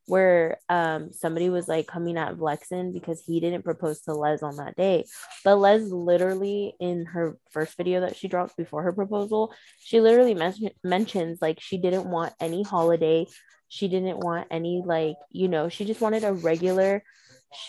where 0.08 0.58
um 0.70 1.12
somebody 1.12 1.50
was 1.50 1.68
like 1.68 1.86
coming 1.86 2.18
at 2.18 2.36
Vlexen 2.36 2.94
because 2.94 3.22
he 3.22 3.40
didn't 3.40 3.64
propose 3.64 4.02
to 4.02 4.14
Les 4.14 4.42
on 4.42 4.56
that 4.56 4.76
day. 4.76 5.06
But 5.44 5.58
Les 5.58 5.82
literally 5.82 6.74
in 6.80 7.06
her 7.06 7.38
first 7.52 7.78
video 7.78 8.02
that 8.02 8.16
she 8.16 8.28
dropped 8.28 8.58
before 8.58 8.84
her 8.84 8.94
proposal, 8.94 9.54
she 9.80 10.00
literally 10.00 10.34
men- 10.34 10.72
mentions 10.84 11.42
like 11.42 11.60
she 11.60 11.78
didn't 11.78 12.10
want 12.10 12.34
any 12.40 12.64
holiday. 12.64 13.28
She 13.68 13.88
didn't 13.88 14.20
want 14.20 14.48
any 14.52 14.82
like, 14.86 15.18
you 15.32 15.48
know, 15.48 15.70
she 15.70 15.86
just 15.86 16.02
wanted 16.02 16.24
a 16.24 16.34
regular 16.34 17.04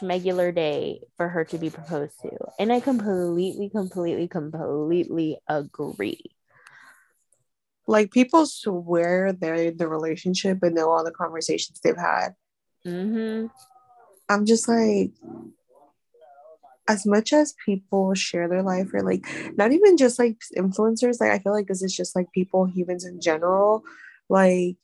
schmegular 0.00 0.54
day 0.54 1.00
for 1.16 1.28
her 1.28 1.44
to 1.46 1.58
be 1.58 1.70
proposed 1.70 2.20
to. 2.22 2.30
And 2.58 2.72
I 2.72 2.80
completely, 2.80 3.68
completely, 3.68 4.28
completely 4.28 5.38
agree. 5.48 6.32
Like 7.86 8.10
people 8.10 8.46
swear 8.46 9.32
they're 9.32 9.54
in 9.54 9.76
the 9.76 9.88
relationship 9.88 10.62
and 10.62 10.74
know 10.74 10.90
all 10.90 11.04
the 11.04 11.10
conversations 11.10 11.80
they've 11.80 11.96
had. 11.96 12.34
Mm-hmm. 12.86 13.46
I'm 14.28 14.44
just 14.46 14.68
like, 14.68 15.12
as 16.86 17.06
much 17.06 17.32
as 17.32 17.54
people 17.64 18.14
share 18.14 18.48
their 18.48 18.62
life, 18.62 18.92
or 18.94 19.02
like, 19.02 19.26
not 19.56 19.72
even 19.72 19.96
just 19.96 20.18
like 20.18 20.38
influencers, 20.56 21.20
like, 21.20 21.30
I 21.30 21.38
feel 21.38 21.52
like 21.52 21.66
this 21.66 21.82
is 21.82 21.94
just 21.94 22.16
like 22.16 22.32
people, 22.32 22.64
humans 22.64 23.04
in 23.04 23.20
general. 23.20 23.84
Like, 24.28 24.76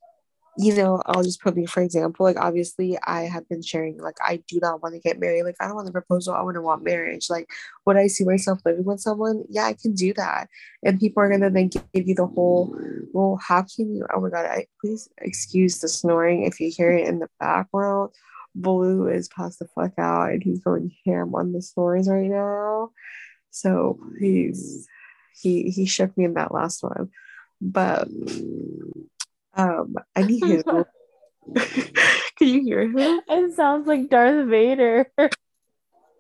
you 0.57 0.75
know, 0.75 1.03
I'll 1.07 1.23
just 1.23 1.41
put 1.41 1.57
me 1.57 1.67
for 1.67 1.83
example. 1.83 2.25
Like, 2.25 2.39
obviously, 2.39 2.99
I 3.05 3.23
have 3.23 3.49
been 3.49 3.63
sharing, 3.63 3.99
like, 3.99 4.17
I 4.23 4.43
do 4.49 4.59
not 4.61 4.83
want 4.83 4.95
to 4.95 5.01
get 5.01 5.19
married. 5.19 5.43
Like, 5.43 5.57
I 5.61 5.67
don't 5.67 5.75
want 5.75 5.87
the 5.87 5.93
proposal. 5.93 6.35
I 6.35 6.43
want 6.43 6.55
to 6.57 6.63
want 6.63 6.85
marriage. 6.85 7.29
Like, 7.29 7.49
would 7.87 7.97
I 7.97 8.07
see 8.07 8.25
myself 8.25 8.61
living 8.65 8.85
with 8.85 9.01
someone? 9.01 9.45
Yeah, 9.49 9.65
I 9.65 9.75
can 9.75 9.95
do 9.95 10.13
that. 10.15 10.49
And 10.85 11.01
people 11.01 11.23
are 11.23 11.31
gonna 11.31 11.51
then 11.51 11.69
give 11.69 12.09
you 12.09 12.15
the 12.15 12.27
whole, 12.27 12.77
well, 13.13 13.41
how 13.43 13.63
can 13.63 13.95
you? 13.95 14.07
Oh 14.15 14.21
my 14.21 14.31
god! 14.31 14.47
I 14.47 14.67
please 14.81 15.09
excuse 15.19 15.79
the 15.81 15.89
snoring 15.89 16.45
if 16.45 16.61
you 16.61 16.71
hear 16.75 16.93
it 16.93 17.09
in 17.09 17.19
the 17.19 17.29
background. 17.41 18.11
Blue 18.55 19.09
is 19.09 19.29
passed 19.29 19.59
the 19.59 19.67
fuck 19.75 19.99
out 19.99 20.31
and 20.31 20.43
he's 20.43 20.61
going 20.61 20.95
ham 21.05 21.35
on 21.35 21.53
the 21.53 21.61
snores 21.61 22.09
right 22.09 22.31
now. 22.31 22.91
So 23.51 23.99
he's 24.19 24.87
he 25.41 25.71
he 25.71 25.87
shook 25.87 26.17
me 26.17 26.25
in 26.25 26.35
that 26.35 26.53
last 26.53 26.83
one. 26.83 27.11
But 27.61 28.09
um 29.57 29.95
anywho 30.17 30.85
can 32.39 32.49
you 32.49 32.63
hear 32.63 32.83
him? 32.83 33.21
It 33.29 33.55
sounds 33.55 33.87
like 33.87 34.09
Darth 34.09 34.49
Vader. 34.49 35.11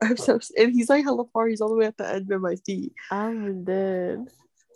I'm 0.02 0.16
so 0.16 0.38
and 0.58 0.72
he's 0.72 0.90
like 0.90 1.04
hella 1.04 1.24
far, 1.32 1.48
he's 1.48 1.60
all 1.60 1.70
the 1.70 1.76
way 1.76 1.86
at 1.86 1.96
the 1.96 2.08
end 2.08 2.30
of 2.30 2.40
my 2.40 2.56
feet. 2.56 2.92
I'm 3.10 3.64
dead. 3.64 4.26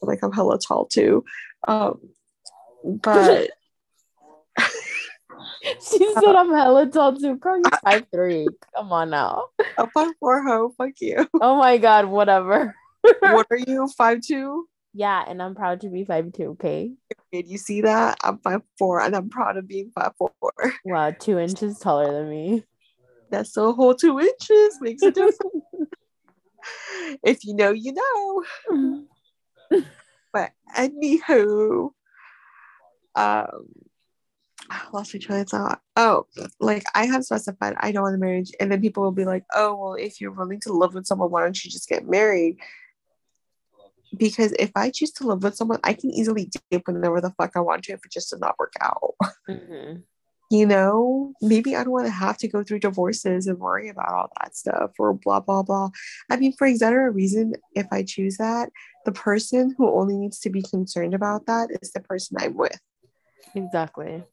Like 0.01 0.23
I'm 0.23 0.33
hella 0.33 0.59
tall 0.59 0.87
too. 0.87 1.25
Um 1.67 2.01
but 2.85 3.51
She 5.81 6.15
said 6.15 6.35
I'm 6.35 6.53
hella 6.53 6.87
tall 6.87 7.17
too. 7.17 7.37
Girl, 7.37 7.57
you're 7.57 7.79
five 7.85 8.07
three. 8.13 8.49
Come 8.75 8.93
on 8.93 9.11
now. 9.11 9.45
I'm 9.77 9.91
on 9.95 10.15
four 10.21 10.43
ho, 10.43 10.75
fuck 10.77 10.93
you. 11.01 11.27
Oh 11.41 11.57
my 11.59 11.79
god, 11.79 12.07
whatever. 12.07 12.75
what 13.21 13.47
are 13.51 13.59
you? 13.59 13.89
Five 13.97 14.21
two? 14.23 14.68
Yeah, 14.95 15.25
and 15.27 15.43
I'm 15.43 15.55
proud 15.55 15.83
to 15.83 15.89
be 15.89 16.05
five 16.05 16.33
two. 16.33 16.51
Okay. 16.51 16.93
Did 17.33 17.49
you 17.49 17.59
see 17.59 17.83
that? 17.83 18.19
I'm 18.23 18.39
five 18.39 18.63
four 18.79 19.01
and 19.01 19.15
I'm 19.15 19.29
proud 19.29 19.57
of 19.57 19.69
being 19.69 19.91
five 19.95 20.13
four. 20.19 20.33
Wow, 20.85 21.11
two 21.11 21.39
inches 21.39 21.79
taller 21.79 22.13
than 22.13 22.31
me. 22.31 22.65
That's 23.31 23.57
a 23.57 23.73
whole 23.73 23.95
two 23.95 24.19
inches. 24.19 24.79
Makes 24.81 25.03
a 25.03 25.11
difference. 25.11 25.39
if 27.23 27.45
you 27.45 27.55
know, 27.55 27.73
you 27.73 27.93
know. 27.93 29.05
But 30.33 30.53
anywho, 30.77 31.91
um, 33.15 33.69
I 34.71 34.87
lost 34.93 35.15
my 35.15 35.21
train 35.21 35.41
of 35.41 35.49
thought. 35.49 35.81
Oh, 35.97 36.27
like 36.61 36.85
I 36.95 37.07
have 37.07 37.25
specified 37.25 37.75
I 37.79 37.93
don't 37.93 38.03
want 38.03 38.15
a 38.15 38.19
marriage, 38.19 38.53
and 38.61 38.71
then 38.71 38.81
people 38.81 39.03
will 39.03 39.13
be 39.13 39.25
like, 39.25 39.45
"Oh, 39.55 39.75
well, 39.77 39.95
if 39.95 40.21
you're 40.21 40.33
willing 40.33 40.61
to 40.61 40.73
live 40.73 40.95
with 40.95 41.07
someone, 41.07 41.31
why 41.31 41.43
don't 41.43 41.65
you 41.65 41.71
just 41.71 41.89
get 41.89 42.07
married?" 42.09 42.59
Because 44.17 44.53
if 44.59 44.71
I 44.75 44.91
choose 44.91 45.13
to 45.13 45.27
live 45.27 45.43
with 45.43 45.57
someone, 45.57 45.81
I 45.85 45.93
can 45.93 46.11
easily 46.11 46.51
dip 46.71 46.87
whenever 46.87 47.21
the 47.21 47.31
fuck 47.33 47.53
I 47.55 47.61
want 47.61 47.85
to 47.85 47.93
if 47.93 48.05
it 48.05 48.13
just 48.13 48.31
does 48.31 48.41
not 48.41 48.59
work 48.59 48.73
out. 48.81 49.15
Mhm. 49.49 50.03
You 50.51 50.65
know, 50.65 51.35
maybe 51.43 51.77
I 51.77 51.85
don't 51.85 51.93
want 51.93 52.07
to 52.07 52.13
have 52.13 52.39
to 52.39 52.49
go 52.49 52.63
through 52.63 52.79
divorces 52.79 53.47
and 53.47 53.59
worry 53.59 53.91
about 53.91 54.15
all 54.15 54.33
that 54.41 54.57
stuff 54.57 54.93
or 54.99 55.13
blah 55.13 55.41
blah 55.41 55.63
blah. 55.63 55.91
I 56.31 56.37
mean, 56.37 56.55
for 56.57 56.67
example, 56.67 57.01
reason, 57.01 57.53
if 57.75 57.87
I 57.93 58.03
choose 58.03 58.39
that, 58.39 58.71
the 59.05 59.13
person 59.13 59.75
who 59.77 59.91
only 59.91 60.17
needs 60.17 60.39
to 60.41 60.51
be 60.51 60.63
concerned 60.63 61.13
about 61.13 61.45
that 61.47 61.69
is 61.83 61.93
the 61.93 62.01
person 62.01 62.39
I'm 62.41 62.57
with. 62.57 62.79
Exactly. 63.55 64.25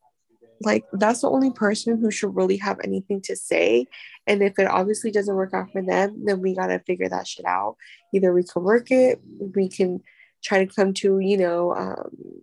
Like 0.61 0.85
that's 0.93 1.21
the 1.21 1.29
only 1.29 1.51
person 1.51 1.99
who 1.99 2.09
should 2.11 2.35
really 2.35 2.57
have 2.57 2.79
anything 2.83 3.21
to 3.21 3.35
say. 3.35 3.87
And 4.27 4.41
if 4.41 4.57
it 4.57 4.67
obviously 4.67 5.11
doesn't 5.11 5.35
work 5.35 5.53
out 5.53 5.71
for 5.71 5.81
them 5.81 6.23
then 6.25 6.41
we 6.41 6.55
gotta 6.55 6.79
figure 6.79 7.09
that 7.09 7.27
shit 7.27 7.45
out. 7.45 7.75
Either 8.13 8.33
we 8.33 8.43
can 8.43 8.63
work 8.63 8.91
it 8.91 9.21
we 9.39 9.67
can 9.69 10.01
try 10.43 10.63
to 10.63 10.73
come 10.73 10.93
to 10.93 11.19
you 11.19 11.37
know 11.37 11.75
um 11.75 12.41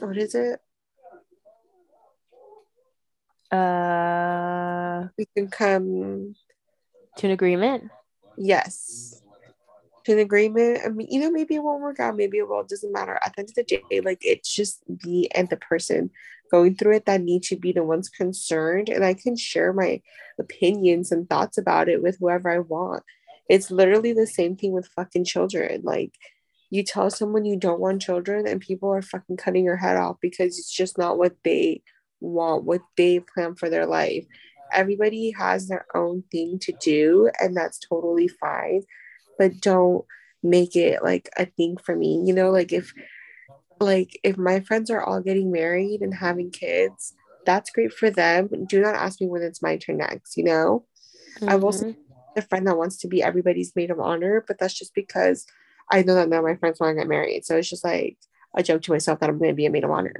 what 0.00 0.16
is 0.16 0.34
it? 0.34 0.60
Uh, 3.50 5.08
we 5.16 5.26
can 5.34 5.48
come 5.48 6.34
to 7.16 7.26
an 7.26 7.32
agreement. 7.32 7.90
yes. 8.36 9.22
To 10.04 10.12
an 10.12 10.18
agreement. 10.18 10.80
I 10.84 10.88
mean 10.90 11.08
you 11.10 11.20
know 11.20 11.30
maybe 11.30 11.54
it 11.54 11.62
won't 11.62 11.82
work 11.82 11.98
out 11.98 12.16
maybe 12.16 12.38
it 12.38 12.48
will 12.48 12.64
doesn't 12.64 12.92
matter. 12.92 13.18
At 13.24 13.34
the 13.34 13.40
end 13.40 13.48
of 13.50 13.54
the 13.54 13.64
day 13.64 14.00
like 14.00 14.18
it's 14.22 14.52
just 14.54 14.82
me 15.04 15.28
and 15.34 15.48
the 15.48 15.56
person 15.56 16.10
going 16.50 16.76
through 16.76 16.96
it 16.96 17.06
that 17.06 17.20
need 17.20 17.42
to 17.42 17.56
be 17.56 17.72
the 17.72 17.84
ones 17.84 18.08
concerned 18.08 18.88
and 18.88 19.04
i 19.04 19.14
can 19.14 19.36
share 19.36 19.72
my 19.72 20.00
opinions 20.38 21.12
and 21.12 21.28
thoughts 21.28 21.58
about 21.58 21.88
it 21.88 22.02
with 22.02 22.16
whoever 22.18 22.50
i 22.50 22.58
want. 22.58 23.02
It's 23.48 23.70
literally 23.70 24.12
the 24.12 24.26
same 24.26 24.56
thing 24.56 24.72
with 24.72 24.88
fucking 24.88 25.24
children. 25.24 25.80
Like 25.82 26.14
you 26.70 26.84
tell 26.84 27.10
someone 27.10 27.44
you 27.44 27.56
don't 27.56 27.80
want 27.80 28.02
children 28.02 28.46
and 28.46 28.60
people 28.60 28.90
are 28.90 29.02
fucking 29.02 29.38
cutting 29.38 29.64
your 29.64 29.76
head 29.76 29.96
off 29.96 30.16
because 30.20 30.58
it's 30.58 30.72
just 30.72 30.98
not 30.98 31.18
what 31.18 31.36
they 31.44 31.82
want 32.20 32.64
what 32.64 32.82
they 32.96 33.20
plan 33.20 33.54
for 33.54 33.70
their 33.70 33.86
life. 33.86 34.26
Everybody 34.72 35.32
has 35.38 35.68
their 35.68 35.86
own 35.94 36.24
thing 36.30 36.58
to 36.60 36.72
do 36.72 37.30
and 37.40 37.56
that's 37.56 37.78
totally 37.78 38.28
fine 38.28 38.82
but 39.38 39.60
don't 39.60 40.04
make 40.42 40.76
it 40.76 41.02
like 41.02 41.30
a 41.38 41.46
thing 41.46 41.76
for 41.78 41.96
me. 41.96 42.22
You 42.24 42.34
know 42.34 42.50
like 42.50 42.72
if 42.72 42.92
like 43.80 44.18
if 44.22 44.36
my 44.36 44.60
friends 44.60 44.90
are 44.90 45.02
all 45.02 45.20
getting 45.20 45.50
married 45.52 46.00
and 46.02 46.14
having 46.14 46.50
kids 46.50 47.14
that's 47.46 47.70
great 47.70 47.92
for 47.94 48.10
them. 48.10 48.48
Do 48.68 48.80
not 48.82 48.94
ask 48.94 49.20
me 49.22 49.26
when 49.26 49.42
it's 49.42 49.62
my 49.62 49.76
turn 49.78 49.96
next 49.98 50.36
you 50.36 50.44
know? 50.44 50.84
I've 51.46 51.64
also- 51.64 51.86
Mhm. 51.86 51.96
a 52.36 52.42
friend 52.42 52.66
that 52.66 52.76
wants 52.76 52.98
to 52.98 53.08
be 53.08 53.22
everybody's 53.22 53.74
maid 53.74 53.90
of 53.90 53.98
honor 54.00 54.44
but 54.46 54.58
that's 54.58 54.74
just 54.74 54.94
because 54.94 55.46
i 55.90 56.02
know 56.02 56.14
that 56.14 56.28
none 56.28 56.40
of 56.40 56.44
my 56.44 56.56
friends 56.56 56.78
want 56.78 56.94
to 56.96 57.00
get 57.00 57.08
married. 57.08 57.44
So 57.46 57.56
it's 57.56 57.70
just 57.70 57.84
like 57.84 58.18
a 58.56 58.62
joke 58.62 58.82
to 58.82 58.92
myself 58.92 59.20
that 59.20 59.28
i'm 59.30 59.38
going 59.38 59.50
to 59.50 59.54
be 59.54 59.66
a 59.66 59.70
maid 59.70 59.84
of 59.84 59.90
honor. 59.90 60.14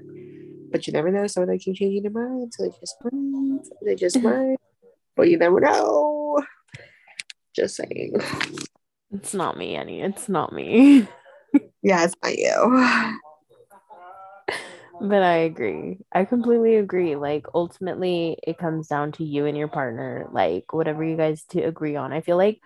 But 0.71 0.87
you 0.87 0.93
never 0.93 1.11
know 1.11 1.27
some 1.27 1.43
of 1.43 1.49
them 1.49 1.59
keep 1.59 1.77
changing 1.77 2.03
their 2.03 2.13
minds. 2.13 2.57
So 2.57 2.65
they 2.65 2.71
just 2.81 2.97
might. 3.05 3.69
They 3.85 3.95
just 3.95 4.21
might. 4.23 4.57
But 5.17 5.29
you 5.31 5.37
never 5.39 5.61
know. 5.61 6.41
Just 7.55 7.77
saying. 7.77 8.15
It's 9.13 9.33
not 9.35 9.57
me, 9.57 9.75
Annie. 9.77 10.01
It's 10.03 10.29
not 10.29 10.53
me. 10.53 11.09
yeah 11.83 12.05
it's 12.05 12.15
not 12.23 12.37
you 12.37 13.19
But 15.01 15.23
I 15.23 15.37
agree. 15.39 15.99
I 16.13 16.25
completely 16.25 16.77
agree. 16.77 17.15
Like 17.15 17.47
ultimately 17.55 18.37
it 18.43 18.59
comes 18.59 18.89
down 18.89 19.13
to 19.13 19.25
you 19.25 19.47
and 19.47 19.57
your 19.57 19.69
partner, 19.69 20.29
like 20.33 20.73
whatever 20.73 21.05
you 21.05 21.17
guys 21.17 21.45
to 21.51 21.63
agree 21.63 21.97
on. 21.97 22.13
I 22.13 22.21
feel 22.21 22.37
like 22.37 22.61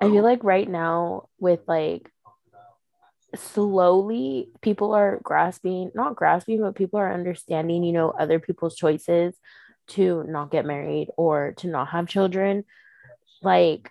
I 0.00 0.10
feel 0.10 0.22
like 0.22 0.44
right 0.44 0.68
now 0.68 1.28
with 1.38 1.60
like 1.66 2.10
slowly 3.34 4.50
people 4.60 4.92
are 4.92 5.18
grasping, 5.22 5.90
not 5.94 6.16
grasping, 6.16 6.60
but 6.60 6.74
people 6.76 7.00
are 7.00 7.12
understanding, 7.12 7.84
you 7.84 7.92
know, 7.92 8.10
other 8.10 8.38
people's 8.38 8.76
choices 8.76 9.34
to 9.86 10.24
not 10.24 10.50
get 10.50 10.66
married 10.66 11.08
or 11.16 11.54
to 11.58 11.68
not 11.68 11.88
have 11.88 12.06
children. 12.06 12.64
Like 13.42 13.90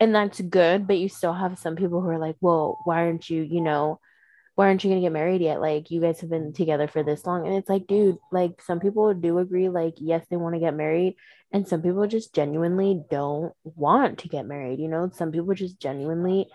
and 0.00 0.14
that's 0.14 0.40
good, 0.40 0.86
but 0.86 0.98
you 0.98 1.08
still 1.08 1.32
have 1.32 1.58
some 1.58 1.76
people 1.76 2.00
who 2.00 2.08
are 2.08 2.18
like, 2.18 2.36
well, 2.40 2.78
why 2.84 3.04
aren't 3.04 3.30
you, 3.30 3.42
you 3.42 3.60
know, 3.60 4.00
why 4.54 4.66
aren't 4.66 4.84
you 4.84 4.90
gonna 4.90 5.00
get 5.00 5.12
married 5.12 5.40
yet? 5.40 5.60
Like 5.60 5.90
you 5.90 6.00
guys 6.00 6.20
have 6.20 6.30
been 6.30 6.42
mm-hmm. 6.42 6.52
together 6.52 6.86
for 6.86 7.02
this 7.02 7.26
long. 7.26 7.46
And 7.46 7.56
it's 7.56 7.68
like, 7.68 7.86
dude, 7.86 8.18
like 8.30 8.62
some 8.62 8.80
people 8.80 9.12
do 9.14 9.38
agree, 9.38 9.68
like, 9.68 9.94
yes, 9.98 10.24
they 10.30 10.36
want 10.36 10.54
to 10.54 10.60
get 10.60 10.74
married. 10.74 11.16
And 11.52 11.66
some 11.66 11.82
people 11.82 12.06
just 12.06 12.34
genuinely 12.34 13.02
don't 13.10 13.52
want 13.64 14.18
to 14.20 14.28
get 14.28 14.46
married. 14.46 14.80
You 14.80 14.88
know, 14.88 15.10
some 15.12 15.32
people 15.32 15.54
just 15.54 15.80
genuinely 15.80 16.48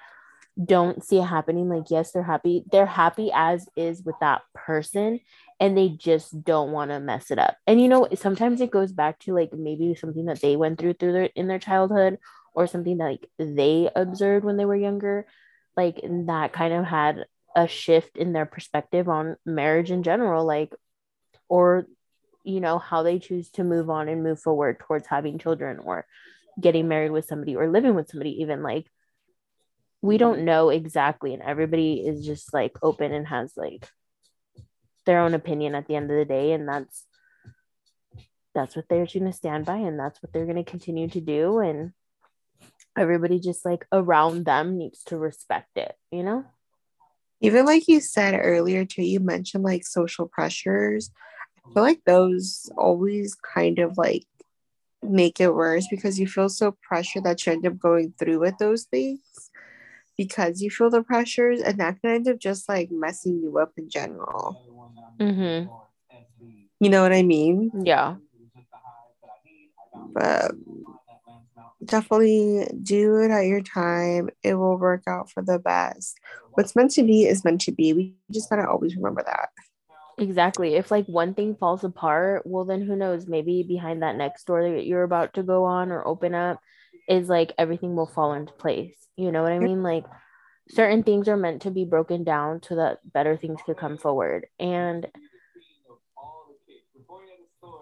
don't 0.63 1.03
see 1.03 1.19
it 1.19 1.23
happening. 1.23 1.69
Like, 1.69 1.89
yes, 1.89 2.11
they're 2.11 2.23
happy. 2.23 2.63
They're 2.71 2.85
happy 2.85 3.31
as 3.33 3.67
is 3.75 4.03
with 4.03 4.15
that 4.21 4.41
person. 4.53 5.19
And 5.59 5.77
they 5.77 5.89
just 5.89 6.43
don't 6.43 6.71
want 6.71 6.91
to 6.91 6.99
mess 7.01 7.31
it 7.31 7.39
up. 7.39 7.57
And 7.67 7.81
you 7.81 7.89
know, 7.89 8.07
sometimes 8.15 8.61
it 8.61 8.71
goes 8.71 8.93
back 8.93 9.19
to 9.19 9.33
like 9.33 9.51
maybe 9.53 9.93
something 9.95 10.25
that 10.25 10.39
they 10.41 10.55
went 10.55 10.79
through 10.79 10.93
through 10.93 11.11
their 11.11 11.23
in 11.35 11.47
their 11.47 11.59
childhood 11.59 12.17
or 12.53 12.65
something 12.65 12.97
that 12.97 13.03
like 13.03 13.29
they 13.37 13.89
observed 13.93 14.45
when 14.45 14.55
they 14.55 14.63
were 14.63 14.75
younger. 14.75 15.25
Like 15.75 15.99
that 16.01 16.53
kind 16.53 16.73
of 16.73 16.85
had 16.85 17.25
a 17.55 17.67
shift 17.67 18.17
in 18.17 18.33
their 18.33 18.45
perspective 18.45 19.09
on 19.09 19.35
marriage 19.45 19.91
in 19.91 20.03
general 20.03 20.45
like 20.45 20.73
or 21.47 21.85
you 22.43 22.59
know 22.59 22.77
how 22.77 23.03
they 23.03 23.19
choose 23.19 23.49
to 23.49 23.63
move 23.63 23.89
on 23.89 24.07
and 24.07 24.23
move 24.23 24.39
forward 24.39 24.79
towards 24.79 25.07
having 25.07 25.37
children 25.39 25.79
or 25.79 26.05
getting 26.59 26.87
married 26.87 27.11
with 27.11 27.25
somebody 27.25 27.55
or 27.55 27.69
living 27.69 27.95
with 27.95 28.09
somebody 28.09 28.41
even 28.41 28.61
like 28.61 28.85
we 30.01 30.17
don't 30.17 30.45
know 30.45 30.69
exactly 30.69 31.33
and 31.33 31.43
everybody 31.43 31.95
is 31.95 32.25
just 32.25 32.53
like 32.53 32.77
open 32.81 33.11
and 33.11 33.27
has 33.27 33.53
like 33.57 33.87
their 35.05 35.19
own 35.19 35.33
opinion 35.33 35.75
at 35.75 35.87
the 35.87 35.95
end 35.95 36.09
of 36.09 36.17
the 36.17 36.25
day 36.25 36.51
and 36.53 36.67
that's 36.67 37.05
that's 38.53 38.75
what 38.75 38.85
they're 38.89 39.05
going 39.05 39.25
to 39.25 39.33
stand 39.33 39.65
by 39.65 39.77
and 39.77 39.99
that's 39.99 40.21
what 40.21 40.31
they're 40.33 40.45
going 40.45 40.63
to 40.63 40.69
continue 40.69 41.07
to 41.07 41.21
do 41.21 41.59
and 41.59 41.91
everybody 42.97 43.39
just 43.39 43.65
like 43.65 43.85
around 43.91 44.45
them 44.45 44.77
needs 44.77 45.03
to 45.03 45.17
respect 45.17 45.77
it 45.77 45.93
you 46.11 46.23
know 46.23 46.45
even 47.41 47.65
like 47.65 47.87
you 47.87 47.99
said 48.01 48.39
earlier 48.41 48.85
too 48.85 49.03
you 49.03 49.19
mentioned 49.19 49.63
like 49.63 49.85
social 49.85 50.27
pressures. 50.27 51.11
I 51.57 51.73
feel 51.73 51.83
like 51.83 52.01
those 52.05 52.71
always 52.77 53.35
kind 53.35 53.79
of 53.79 53.97
like 53.97 54.25
make 55.03 55.39
it 55.39 55.53
worse 55.53 55.87
because 55.87 56.19
you 56.19 56.27
feel 56.27 56.49
so 56.49 56.75
pressured 56.81 57.23
that 57.23 57.45
you 57.45 57.53
end 57.53 57.65
up 57.65 57.79
going 57.79 58.13
through 58.17 58.39
with 58.39 58.57
those 58.57 58.83
things 58.85 59.19
because 60.17 60.61
you 60.61 60.69
feel 60.69 60.89
the 60.89 61.01
pressures 61.01 61.61
and 61.61 61.77
that 61.79 62.01
can 62.01 62.11
end 62.11 62.27
up 62.27 62.39
just 62.39 62.67
like 62.67 62.91
messing 62.91 63.39
you 63.41 63.57
up 63.57 63.71
in 63.77 63.89
general. 63.89 64.57
Mm-hmm. 65.19 65.67
you 66.79 66.89
know 66.89 67.01
what 67.01 67.11
i 67.11 67.23
mean? 67.23 67.71
Yeah. 67.83 68.15
But 70.13 70.51
definitely 71.83 72.67
do 72.81 73.17
it 73.17 73.31
at 73.31 73.45
your 73.45 73.61
time. 73.61 74.29
It 74.43 74.55
will 74.55 74.77
work 74.77 75.03
out 75.07 75.29
for 75.29 75.41
the 75.41 75.59
best. 75.59 76.17
What's 76.53 76.75
meant 76.75 76.91
to 76.91 77.03
be 77.03 77.25
is 77.25 77.43
meant 77.43 77.61
to 77.61 77.71
be. 77.71 77.93
We 77.93 78.15
just 78.31 78.49
gotta 78.49 78.67
always 78.67 78.95
remember 78.95 79.23
that. 79.25 79.49
Exactly. 80.17 80.75
If 80.75 80.91
like 80.91 81.05
one 81.05 81.33
thing 81.33 81.55
falls 81.55 81.83
apart, 81.83 82.43
well, 82.45 82.65
then 82.65 82.81
who 82.81 82.95
knows? 82.95 83.27
Maybe 83.27 83.63
behind 83.63 84.03
that 84.03 84.17
next 84.17 84.45
door 84.45 84.69
that 84.69 84.85
you're 84.85 85.03
about 85.03 85.35
to 85.35 85.43
go 85.43 85.63
on 85.63 85.91
or 85.91 86.05
open 86.05 86.35
up 86.35 86.59
is 87.07 87.29
like 87.29 87.53
everything 87.57 87.95
will 87.95 88.05
fall 88.07 88.33
into 88.33 88.53
place. 88.53 88.95
You 89.15 89.31
know 89.31 89.41
what 89.41 89.53
I 89.53 89.59
mean? 89.59 89.81
Like 89.81 90.05
certain 90.69 91.03
things 91.03 91.27
are 91.27 91.37
meant 91.37 91.61
to 91.63 91.71
be 91.71 91.85
broken 91.85 92.23
down 92.23 92.61
so 92.61 92.75
that 92.75 92.99
better 93.11 93.37
things 93.37 93.61
could 93.65 93.77
come 93.77 93.97
forward. 93.97 94.47
And, 94.59 95.07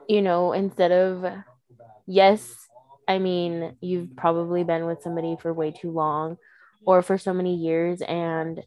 you 0.07 0.21
know, 0.21 0.53
instead 0.53 0.91
of, 0.91 1.25
yes, 2.05 2.66
I 3.07 3.19
mean, 3.19 3.75
you've 3.81 4.15
probably 4.15 4.63
been 4.63 4.85
with 4.85 5.01
somebody 5.01 5.37
for 5.41 5.53
way 5.53 5.71
too 5.71 5.91
long 5.91 6.37
or 6.85 7.01
for 7.01 7.17
so 7.17 7.33
many 7.33 7.55
years 7.55 8.01
and 8.01 8.63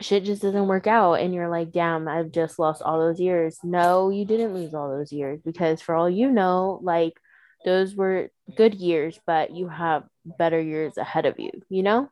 shit 0.00 0.24
just 0.24 0.42
doesn't 0.42 0.66
work 0.66 0.86
out 0.86 1.14
and 1.14 1.34
you're 1.34 1.48
like, 1.48 1.72
damn, 1.72 2.08
I've 2.08 2.32
just 2.32 2.58
lost 2.58 2.82
all 2.82 2.98
those 2.98 3.20
years. 3.20 3.58
No, 3.62 4.10
you 4.10 4.24
didn't 4.24 4.54
lose 4.54 4.74
all 4.74 4.88
those 4.88 5.12
years 5.12 5.40
because 5.44 5.80
for 5.80 5.94
all 5.94 6.08
you 6.08 6.30
know, 6.30 6.80
like 6.82 7.12
those 7.64 7.94
were 7.94 8.30
good 8.56 8.74
years, 8.74 9.18
but 9.26 9.54
you 9.54 9.68
have 9.68 10.04
better 10.24 10.60
years 10.60 10.96
ahead 10.96 11.26
of 11.26 11.38
you, 11.38 11.50
you 11.68 11.82
know? 11.82 12.08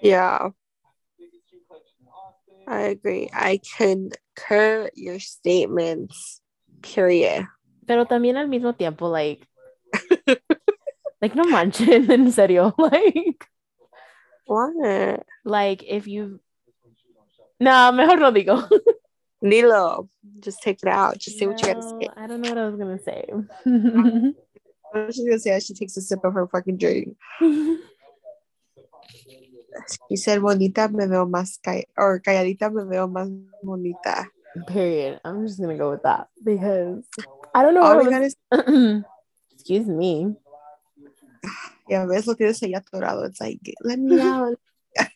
Yeah. 0.00 0.50
I 2.66 2.80
agree. 2.80 3.30
I 3.32 3.60
concur 3.76 4.90
your 4.94 5.20
statements. 5.20 6.40
Period. 6.82 7.46
Pero 7.88 8.04
también 8.06 8.36
al 8.36 8.48
mismo 8.48 8.74
tiempo, 8.74 9.08
like, 9.08 9.48
like, 11.20 11.34
no 11.34 11.44
manchen, 11.44 12.10
en 12.12 12.30
serio, 12.30 12.74
like. 12.78 13.44
What? 14.46 15.24
Like, 15.44 15.82
if 15.82 16.06
you. 16.06 16.40
No, 17.58 17.90
mejor 17.92 18.18
no 18.18 18.30
digo. 18.30 18.68
Nilo, 19.40 20.08
just 20.40 20.62
take 20.62 20.78
it 20.82 20.88
out. 20.88 21.18
Just 21.18 21.38
say 21.38 21.46
no, 21.46 21.52
what 21.52 21.62
you 21.62 21.68
gotta 21.68 21.82
say. 21.82 22.08
I 22.16 22.26
don't 22.26 22.40
know 22.40 22.50
what 22.50 22.58
I 22.58 22.66
was 22.68 22.76
gonna 22.76 22.98
say. 22.98 23.24
I 23.66 25.06
was 25.06 25.16
just 25.16 25.26
gonna 25.26 25.38
say 25.38 25.58
she 25.60 25.74
takes 25.74 25.96
a 25.96 26.00
sip 26.02 26.24
of 26.24 26.34
her 26.34 26.46
fucking 26.46 26.76
drink. 26.76 27.16
She 30.08 30.16
said, 30.16 30.40
bonita 30.42 30.88
me 30.88 31.06
veo 31.06 31.26
más 31.26 31.58
ca- 31.62 31.86
or 31.96 32.20
calladita 32.20 32.72
me 32.72 32.84
veo 32.84 33.06
más 33.06 33.30
bonita. 33.62 34.26
Period. 34.66 35.20
I'm 35.24 35.46
just 35.46 35.60
gonna 35.60 35.76
go 35.76 35.90
with 35.90 36.02
that 36.02 36.28
because 36.42 37.06
I 37.54 37.62
don't 37.62 37.74
know. 37.74 37.98
We 37.98 38.08
was... 38.08 38.36
gotta... 38.50 39.04
Excuse 39.52 39.86
me. 39.86 40.36
Yeah, 41.88 42.06
ves 42.06 42.26
lo 42.26 42.34
tienes 42.34 42.62
ahí 42.62 42.74
atorado. 42.74 43.24
It's 43.24 43.40
like, 43.40 43.60
let 43.82 43.98
me 43.98 44.20
out. 44.20 44.58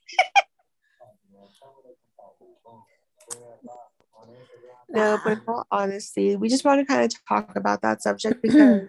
no, 4.88 5.18
but 5.24 5.40
honesty, 5.70 6.36
we 6.36 6.48
just 6.48 6.64
want 6.64 6.80
to 6.80 6.86
kind 6.86 7.04
of 7.04 7.12
talk 7.28 7.54
about 7.56 7.82
that 7.82 8.02
subject 8.02 8.40
because 8.40 8.88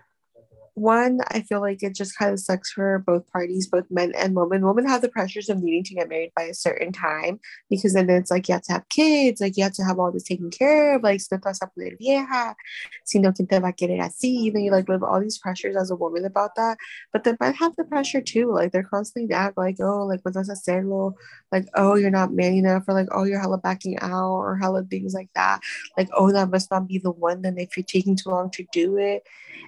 one, 0.75 1.19
I 1.29 1.41
feel 1.41 1.61
like 1.61 1.83
it 1.83 1.95
just 1.95 2.17
kind 2.17 2.33
of 2.33 2.39
sucks 2.39 2.71
for 2.71 2.99
both 3.05 3.27
parties, 3.31 3.67
both 3.67 3.85
men 3.91 4.13
and 4.17 4.35
women. 4.35 4.65
Women 4.65 4.87
have 4.87 5.01
the 5.01 5.09
pressures 5.09 5.49
of 5.49 5.61
needing 5.61 5.83
to 5.85 5.95
get 5.95 6.09
married 6.09 6.31
by 6.35 6.43
a 6.43 6.53
certain 6.53 6.91
time 6.91 7.39
because 7.69 7.93
then 7.93 8.09
it's 8.09 8.31
like 8.31 8.47
you 8.47 8.53
have 8.53 8.63
to 8.63 8.73
have 8.73 8.89
kids, 8.89 9.39
like 9.41 9.55
you 9.57 9.63
have 9.63 9.73
to 9.73 9.83
have 9.83 9.99
all 9.99 10.11
this 10.11 10.23
taken 10.23 10.49
care 10.49 10.95
of, 10.95 11.03
like 11.03 11.21
si 11.21 13.19
no 13.19 13.31
te 13.31 13.45
va 13.45 13.67
a 13.67 13.73
querer 13.73 13.99
así, 13.99 14.43
you 14.43 14.53
you 14.55 14.71
like 14.71 14.89
live 14.89 15.03
all 15.03 15.19
these 15.19 15.37
pressures 15.37 15.75
as 15.75 15.91
a 15.91 15.95
woman 15.95 16.25
about 16.25 16.55
that. 16.55 16.77
But 17.11 17.23
the 17.23 17.37
men 17.39 17.53
have 17.55 17.75
the 17.75 17.83
pressure 17.83 18.21
too, 18.21 18.51
like 18.51 18.71
they're 18.71 18.83
constantly 18.83 19.33
act 19.33 19.57
like, 19.57 19.77
oh, 19.79 20.05
like 20.05 20.21
what 20.23 20.33
does 20.33 20.49
a 20.49 20.53
hacerlo? 20.53 21.13
Like, 21.51 21.67
oh, 21.75 21.95
you're 21.95 22.09
not 22.09 22.33
man 22.33 22.53
enough, 22.53 22.83
or 22.87 22.93
like, 22.93 23.09
oh, 23.11 23.23
you're 23.23 23.39
hella 23.39 23.57
backing 23.57 23.99
out, 23.99 24.31
or 24.31 24.57
hella 24.57 24.83
things 24.83 25.13
like 25.13 25.29
that. 25.35 25.59
Like, 25.97 26.09
oh, 26.15 26.31
that 26.31 26.49
must 26.49 26.71
not 26.71 26.87
be 26.87 26.97
the 26.97 27.11
one. 27.11 27.41
Then 27.41 27.57
if 27.57 27.77
you're 27.77 27.83
taking 27.83 28.15
too 28.15 28.29
long 28.29 28.49
to 28.51 28.65
do 28.71 28.97
it, 28.97 29.23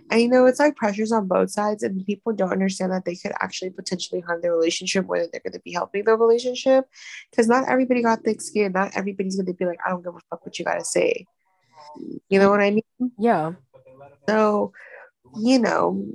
and 0.09 0.21
you 0.21 0.29
know, 0.29 0.45
it's 0.45 0.59
like 0.59 0.75
pressures 0.95 1.11
on 1.11 1.27
both 1.27 1.51
sides, 1.51 1.83
and 1.83 2.05
people 2.05 2.33
don't 2.33 2.51
understand 2.51 2.91
that 2.91 3.05
they 3.05 3.15
could 3.15 3.33
actually 3.41 3.69
potentially 3.69 4.21
harm 4.21 4.41
their 4.41 4.53
relationship, 4.53 5.05
whether 5.05 5.27
they're 5.31 5.41
going 5.41 5.53
to 5.53 5.59
be 5.59 5.73
helping 5.73 6.03
their 6.05 6.17
relationship. 6.17 6.85
Because 7.29 7.47
not 7.47 7.67
everybody 7.67 8.01
got 8.01 8.23
thick 8.23 8.41
skin. 8.41 8.71
Not 8.71 8.95
everybody's 8.95 9.35
going 9.35 9.47
to 9.47 9.53
be 9.53 9.65
like, 9.65 9.79
I 9.85 9.89
don't 9.89 10.03
give 10.03 10.15
a 10.15 10.19
fuck 10.29 10.45
what 10.45 10.57
you 10.57 10.65
got 10.65 10.79
to 10.79 10.85
say. 10.85 11.25
You 12.29 12.39
know 12.39 12.49
what 12.49 12.61
I 12.61 12.71
mean? 12.71 13.11
Yeah. 13.17 13.53
So, 14.27 14.71
you 15.37 15.59
know, 15.59 16.05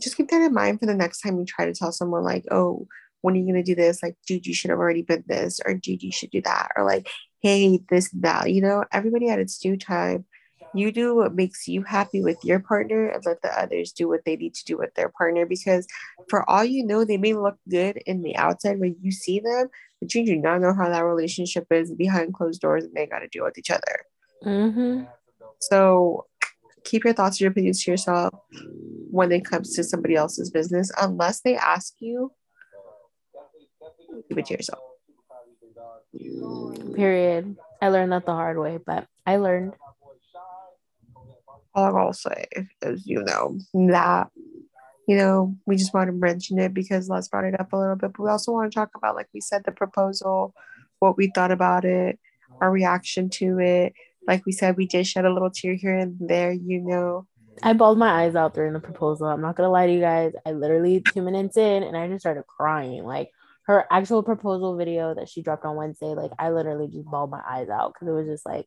just 0.00 0.16
keep 0.16 0.28
that 0.28 0.42
in 0.42 0.54
mind 0.54 0.80
for 0.80 0.86
the 0.86 0.94
next 0.94 1.20
time 1.20 1.38
you 1.38 1.44
try 1.44 1.66
to 1.66 1.74
tell 1.74 1.92
someone, 1.92 2.22
like, 2.22 2.44
oh, 2.50 2.86
when 3.22 3.34
are 3.34 3.38
you 3.38 3.44
going 3.44 3.62
to 3.62 3.62
do 3.62 3.74
this? 3.74 4.02
Like, 4.02 4.16
dude, 4.26 4.46
you 4.46 4.54
should 4.54 4.70
have 4.70 4.78
already 4.78 5.02
been 5.02 5.24
this, 5.26 5.60
or 5.64 5.74
dude, 5.74 6.02
you 6.02 6.12
should 6.12 6.30
do 6.30 6.42
that, 6.42 6.70
or 6.76 6.84
like, 6.84 7.08
hey, 7.40 7.80
this, 7.90 8.10
that, 8.20 8.52
you 8.52 8.62
know, 8.62 8.84
everybody 8.92 9.28
at 9.28 9.38
its 9.38 9.58
due 9.58 9.76
time 9.76 10.24
you 10.78 10.92
do 10.92 11.14
what 11.14 11.34
makes 11.34 11.68
you 11.68 11.82
happy 11.82 12.22
with 12.22 12.38
your 12.44 12.60
partner 12.60 13.08
and 13.08 13.24
let 13.26 13.42
the 13.42 13.60
others 13.60 13.92
do 13.92 14.08
what 14.08 14.24
they 14.24 14.36
need 14.36 14.54
to 14.54 14.64
do 14.64 14.76
with 14.76 14.94
their 14.94 15.10
partner 15.10 15.46
because 15.46 15.86
for 16.28 16.48
all 16.48 16.64
you 16.64 16.84
know 16.84 17.04
they 17.04 17.16
may 17.16 17.34
look 17.34 17.56
good 17.68 17.96
in 18.06 18.22
the 18.22 18.36
outside 18.36 18.78
when 18.78 18.96
you 19.00 19.10
see 19.10 19.40
them 19.40 19.68
but 20.00 20.14
you 20.14 20.24
do 20.24 20.36
not 20.36 20.60
know 20.60 20.74
how 20.74 20.88
that 20.88 21.04
relationship 21.04 21.66
is 21.70 21.92
behind 21.92 22.34
closed 22.34 22.60
doors 22.60 22.84
and 22.84 22.94
they 22.94 23.06
got 23.06 23.20
to 23.20 23.28
deal 23.28 23.44
with 23.44 23.58
each 23.58 23.70
other 23.70 24.04
mm-hmm. 24.44 25.04
so 25.60 26.26
keep 26.84 27.04
your 27.04 27.12
thoughts 27.12 27.36
and 27.36 27.42
your 27.42 27.50
opinions 27.50 27.82
to 27.82 27.90
yourself 27.90 28.34
when 29.10 29.32
it 29.32 29.44
comes 29.44 29.74
to 29.74 29.84
somebody 29.84 30.14
else's 30.14 30.50
business 30.50 30.90
unless 31.00 31.40
they 31.40 31.56
ask 31.56 31.94
you 32.00 32.32
keep 34.28 34.38
it 34.38 34.46
to 34.46 34.54
yourself 34.54 34.80
Period. 36.94 37.56
I 37.82 37.88
learned 37.88 38.12
that 38.12 38.26
the 38.26 38.32
hard 38.32 38.58
way, 38.58 38.78
but 38.84 39.06
I 39.26 39.36
learned. 39.36 39.74
All 41.76 41.96
I'll 41.96 42.12
say 42.12 42.46
is, 42.82 43.06
you 43.06 43.22
know, 43.22 43.58
that, 43.88 44.28
you 45.06 45.16
know, 45.16 45.54
we 45.66 45.76
just 45.76 45.94
want 45.94 46.08
to 46.08 46.12
mention 46.12 46.58
it 46.58 46.72
because 46.72 47.08
Les 47.08 47.28
brought 47.28 47.44
it 47.44 47.60
up 47.60 47.72
a 47.72 47.76
little 47.76 47.96
bit, 47.96 48.12
but 48.12 48.22
we 48.22 48.30
also 48.30 48.50
want 48.50 48.72
to 48.72 48.74
talk 48.74 48.90
about, 48.96 49.14
like 49.14 49.28
we 49.34 49.40
said, 49.40 49.62
the 49.64 49.72
proposal, 49.72 50.54
what 50.98 51.16
we 51.16 51.30
thought 51.34 51.52
about 51.52 51.84
it, 51.84 52.18
our 52.60 52.70
reaction 52.70 53.28
to 53.30 53.58
it. 53.60 53.92
Like 54.26 54.46
we 54.46 54.52
said, 54.52 54.76
we 54.76 54.86
did 54.86 55.06
shed 55.06 55.26
a 55.26 55.32
little 55.32 55.50
tear 55.50 55.74
here 55.74 55.96
and 55.96 56.16
there, 56.18 56.50
you 56.50 56.80
know. 56.80 57.26
I 57.62 57.74
bawled 57.74 57.98
my 57.98 58.24
eyes 58.24 58.34
out 58.34 58.54
during 58.54 58.72
the 58.72 58.80
proposal. 58.80 59.26
I'm 59.28 59.40
not 59.40 59.56
gonna 59.56 59.70
lie 59.70 59.86
to 59.86 59.92
you 59.92 60.00
guys. 60.00 60.32
I 60.44 60.52
literally 60.52 61.00
two 61.00 61.22
minutes 61.22 61.56
in 61.56 61.82
and 61.82 61.96
I 61.96 62.08
just 62.08 62.20
started 62.20 62.44
crying. 62.46 63.04
Like 63.04 63.30
her 63.66 63.84
actual 63.90 64.22
proposal 64.22 64.76
video 64.76 65.14
that 65.14 65.28
she 65.28 65.42
dropped 65.42 65.64
on 65.64 65.76
Wednesday, 65.76 66.14
like 66.14 66.32
I 66.38 66.50
literally 66.50 66.88
just 66.88 67.06
bawled 67.06 67.30
my 67.30 67.42
eyes 67.48 67.68
out 67.68 67.92
because 67.92 68.08
it 68.08 68.12
was 68.12 68.26
just 68.26 68.46
like 68.46 68.66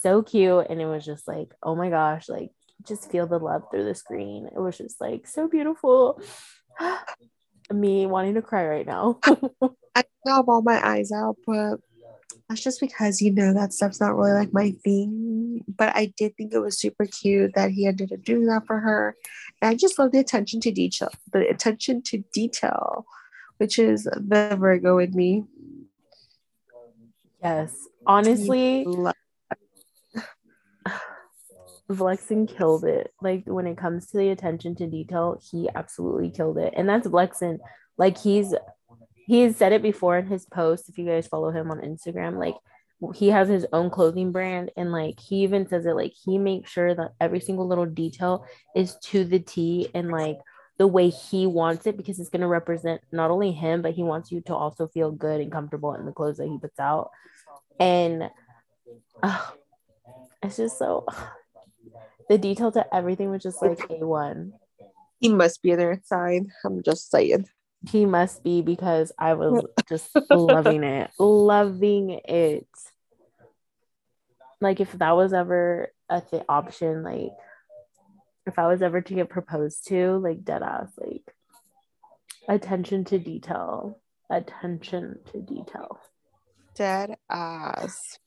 so 0.00 0.22
cute 0.22 0.66
and 0.68 0.80
it 0.80 0.86
was 0.86 1.04
just 1.04 1.26
like, 1.28 1.52
oh 1.62 1.74
my 1.74 1.90
gosh, 1.90 2.28
like 2.28 2.50
just 2.86 3.10
feel 3.10 3.26
the 3.26 3.38
love 3.38 3.62
through 3.70 3.84
the 3.84 3.94
screen. 3.94 4.48
It 4.54 4.58
was 4.58 4.78
just 4.78 5.00
like 5.00 5.26
so 5.26 5.48
beautiful. 5.48 6.20
Me 7.72 8.04
wanting 8.04 8.34
to 8.34 8.42
cry 8.42 8.66
right 8.66 8.86
now. 8.86 9.18
I 9.94 10.04
know 10.26 10.44
all 10.46 10.60
my 10.60 10.86
eyes 10.86 11.10
out, 11.12 11.36
but 11.46 11.76
that's 12.48 12.62
just 12.62 12.80
because 12.80 13.22
you 13.22 13.32
know 13.32 13.54
that 13.54 13.72
stuff's 13.72 14.00
not 14.00 14.14
really 14.14 14.32
like 14.32 14.52
my 14.52 14.72
thing. 14.84 15.64
But 15.66 15.96
I 15.96 16.12
did 16.16 16.36
think 16.36 16.52
it 16.52 16.58
was 16.58 16.78
super 16.78 17.06
cute 17.06 17.54
that 17.54 17.70
he 17.70 17.86
ended 17.86 18.12
up 18.12 18.22
doing 18.22 18.46
that 18.46 18.66
for 18.66 18.80
her. 18.80 19.16
And 19.62 19.70
I 19.70 19.74
just 19.76 19.98
love 19.98 20.12
the 20.12 20.18
attention 20.18 20.60
to 20.60 20.70
detail, 20.70 21.10
the 21.32 21.48
attention 21.48 22.02
to 22.02 22.22
detail, 22.34 23.06
which 23.56 23.78
is 23.78 24.04
the 24.04 24.56
Virgo 24.60 24.98
in 24.98 25.14
me. 25.14 25.44
Yes. 27.42 27.74
Honestly, 28.06 28.84
Vlexen 31.90 32.48
killed 32.48 32.84
it. 32.84 33.12
Like 33.20 33.44
when 33.46 33.66
it 33.66 33.76
comes 33.76 34.06
to 34.08 34.18
the 34.18 34.30
attention 34.30 34.74
to 34.76 34.86
detail, 34.86 35.40
he 35.50 35.68
absolutely 35.74 36.30
killed 36.30 36.58
it. 36.58 36.74
And 36.76 36.88
that's 36.88 37.06
Vlexen. 37.06 37.58
Like 37.98 38.18
he's 38.18 38.54
he's 39.26 39.56
said 39.56 39.72
it 39.72 39.82
before 39.82 40.18
in 40.18 40.26
his 40.26 40.46
post. 40.46 40.88
If 40.88 40.98
you 40.98 41.06
guys 41.06 41.26
follow 41.26 41.50
him 41.50 41.70
on 41.70 41.80
Instagram, 41.80 42.38
like 42.38 42.54
he 43.14 43.28
has 43.28 43.48
his 43.48 43.66
own 43.72 43.90
clothing 43.90 44.32
brand 44.32 44.70
and 44.76 44.92
like 44.92 45.20
he 45.20 45.42
even 45.42 45.68
says 45.68 45.84
it 45.84 45.94
like 45.94 46.12
he 46.24 46.38
makes 46.38 46.70
sure 46.70 46.94
that 46.94 47.12
every 47.20 47.40
single 47.40 47.66
little 47.66 47.84
detail 47.84 48.46
is 48.74 48.96
to 49.02 49.24
the 49.24 49.38
T 49.38 49.88
and 49.94 50.10
like 50.10 50.38
the 50.78 50.86
way 50.86 51.10
he 51.10 51.46
wants 51.46 51.86
it 51.86 51.96
because 51.96 52.18
it's 52.18 52.30
going 52.30 52.40
to 52.40 52.46
represent 52.46 53.00
not 53.12 53.30
only 53.30 53.52
him 53.52 53.82
but 53.82 53.92
he 53.92 54.02
wants 54.02 54.32
you 54.32 54.40
to 54.42 54.54
also 54.54 54.88
feel 54.88 55.10
good 55.10 55.40
and 55.40 55.52
comfortable 55.52 55.94
in 55.94 56.06
the 56.06 56.12
clothes 56.12 56.38
that 56.38 56.48
he 56.48 56.58
puts 56.58 56.78
out 56.78 57.10
and 57.78 58.30
uh, 59.22 59.46
it's 60.42 60.56
just 60.56 60.78
so 60.78 61.04
the 62.28 62.38
detail 62.38 62.72
to 62.72 62.94
everything 62.94 63.30
was 63.30 63.42
just 63.42 63.62
like 63.62 63.78
a1 63.88 64.52
he 65.20 65.28
must 65.28 65.62
be 65.62 65.74
their 65.74 66.00
sign 66.04 66.50
i'm 66.64 66.82
just 66.82 67.10
saying. 67.10 67.46
He 67.90 68.06
must 68.06 68.42
be 68.42 68.62
because 68.62 69.12
I 69.18 69.34
was 69.34 69.64
just 69.88 70.10
loving 70.30 70.84
it, 70.84 71.10
loving 71.18 72.20
it. 72.24 72.68
Like 74.60 74.80
if 74.80 74.92
that 74.92 75.16
was 75.16 75.32
ever 75.32 75.92
a 76.08 76.20
th- 76.20 76.44
option, 76.48 77.02
like 77.02 77.32
if 78.46 78.58
I 78.58 78.68
was 78.68 78.82
ever 78.82 79.00
to 79.02 79.14
get 79.14 79.28
proposed 79.28 79.86
to, 79.88 80.16
like 80.18 80.44
dead 80.44 80.62
ass, 80.62 80.92
like 80.96 81.34
attention 82.48 83.04
to 83.06 83.18
detail, 83.18 84.00
attention 84.30 85.18
to 85.32 85.42
detail, 85.42 85.98
dead 86.74 87.16
ass. 87.28 88.18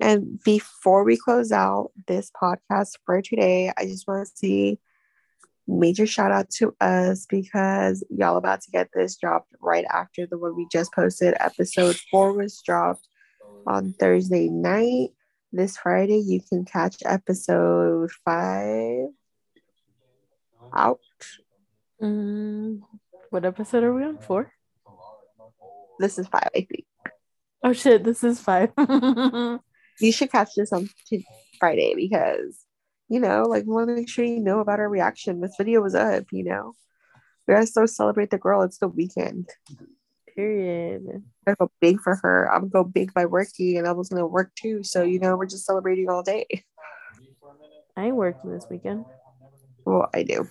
And 0.00 0.42
before 0.42 1.04
we 1.04 1.16
close 1.16 1.52
out 1.52 1.90
this 2.06 2.30
podcast 2.30 2.92
for 3.04 3.22
today, 3.22 3.72
I 3.76 3.86
just 3.86 4.06
want 4.06 4.26
to 4.26 4.36
see 4.36 4.78
major 5.66 6.06
shout 6.06 6.32
out 6.32 6.50
to 6.50 6.74
us 6.80 7.26
because 7.28 8.04
y'all 8.10 8.36
about 8.36 8.60
to 8.62 8.70
get 8.70 8.88
this 8.94 9.16
dropped 9.16 9.52
right 9.60 9.84
after 9.92 10.26
the 10.26 10.38
one 10.38 10.56
we 10.56 10.66
just 10.70 10.92
posted. 10.92 11.34
Episode 11.40 11.96
four 12.10 12.32
was 12.32 12.60
dropped 12.64 13.08
on 13.66 13.92
Thursday 13.94 14.48
night. 14.48 15.10
This 15.52 15.76
Friday, 15.76 16.18
you 16.18 16.40
can 16.40 16.64
catch 16.64 16.96
episode 17.04 18.10
five 18.24 19.08
out. 20.74 21.00
Mm, 22.02 22.80
what 23.30 23.44
episode 23.44 23.84
are 23.84 23.94
we 23.94 24.04
on? 24.04 24.18
Four? 24.18 24.52
This 25.98 26.18
is 26.18 26.26
five, 26.26 26.48
I 26.54 26.60
think. 26.60 26.85
Oh 27.66 27.72
shit, 27.72 28.04
this 28.04 28.22
is 28.22 28.38
five. 28.38 28.70
you 28.78 30.12
should 30.12 30.30
catch 30.30 30.50
this 30.56 30.72
on 30.72 30.88
Friday 31.58 31.94
because 31.96 32.60
you 33.08 33.18
know, 33.18 33.42
like 33.42 33.64
we 33.64 33.72
want 33.72 33.88
to 33.88 33.94
make 33.96 34.08
sure 34.08 34.24
you 34.24 34.38
know 34.38 34.60
about 34.60 34.78
our 34.78 34.88
reaction. 34.88 35.40
This 35.40 35.56
video 35.58 35.80
was 35.80 35.96
up, 35.96 36.26
you 36.30 36.44
know. 36.44 36.74
We 37.46 37.54
gotta 37.54 37.66
still 37.66 37.88
celebrate 37.88 38.30
the 38.30 38.38
girl. 38.38 38.62
It's 38.62 38.78
the 38.78 38.86
weekend. 38.86 39.48
Period. 40.36 41.24
I 41.44 41.54
go 41.54 41.72
big 41.80 42.00
for 42.00 42.14
her. 42.22 42.48
I'm 42.52 42.68
gonna 42.68 42.84
go 42.84 42.84
big 42.84 43.12
by 43.12 43.26
working, 43.26 43.78
and 43.78 43.88
I 43.88 43.92
was 43.92 44.10
gonna 44.10 44.28
work 44.28 44.52
too. 44.54 44.84
So 44.84 45.02
you 45.02 45.18
know, 45.18 45.36
we're 45.36 45.46
just 45.46 45.66
celebrating 45.66 46.08
all 46.08 46.22
day. 46.22 46.46
I 47.96 48.04
ain't 48.04 48.14
working 48.14 48.52
this 48.52 48.66
weekend. 48.70 49.06
Well, 49.84 50.08
I 50.14 50.22
do. 50.22 50.48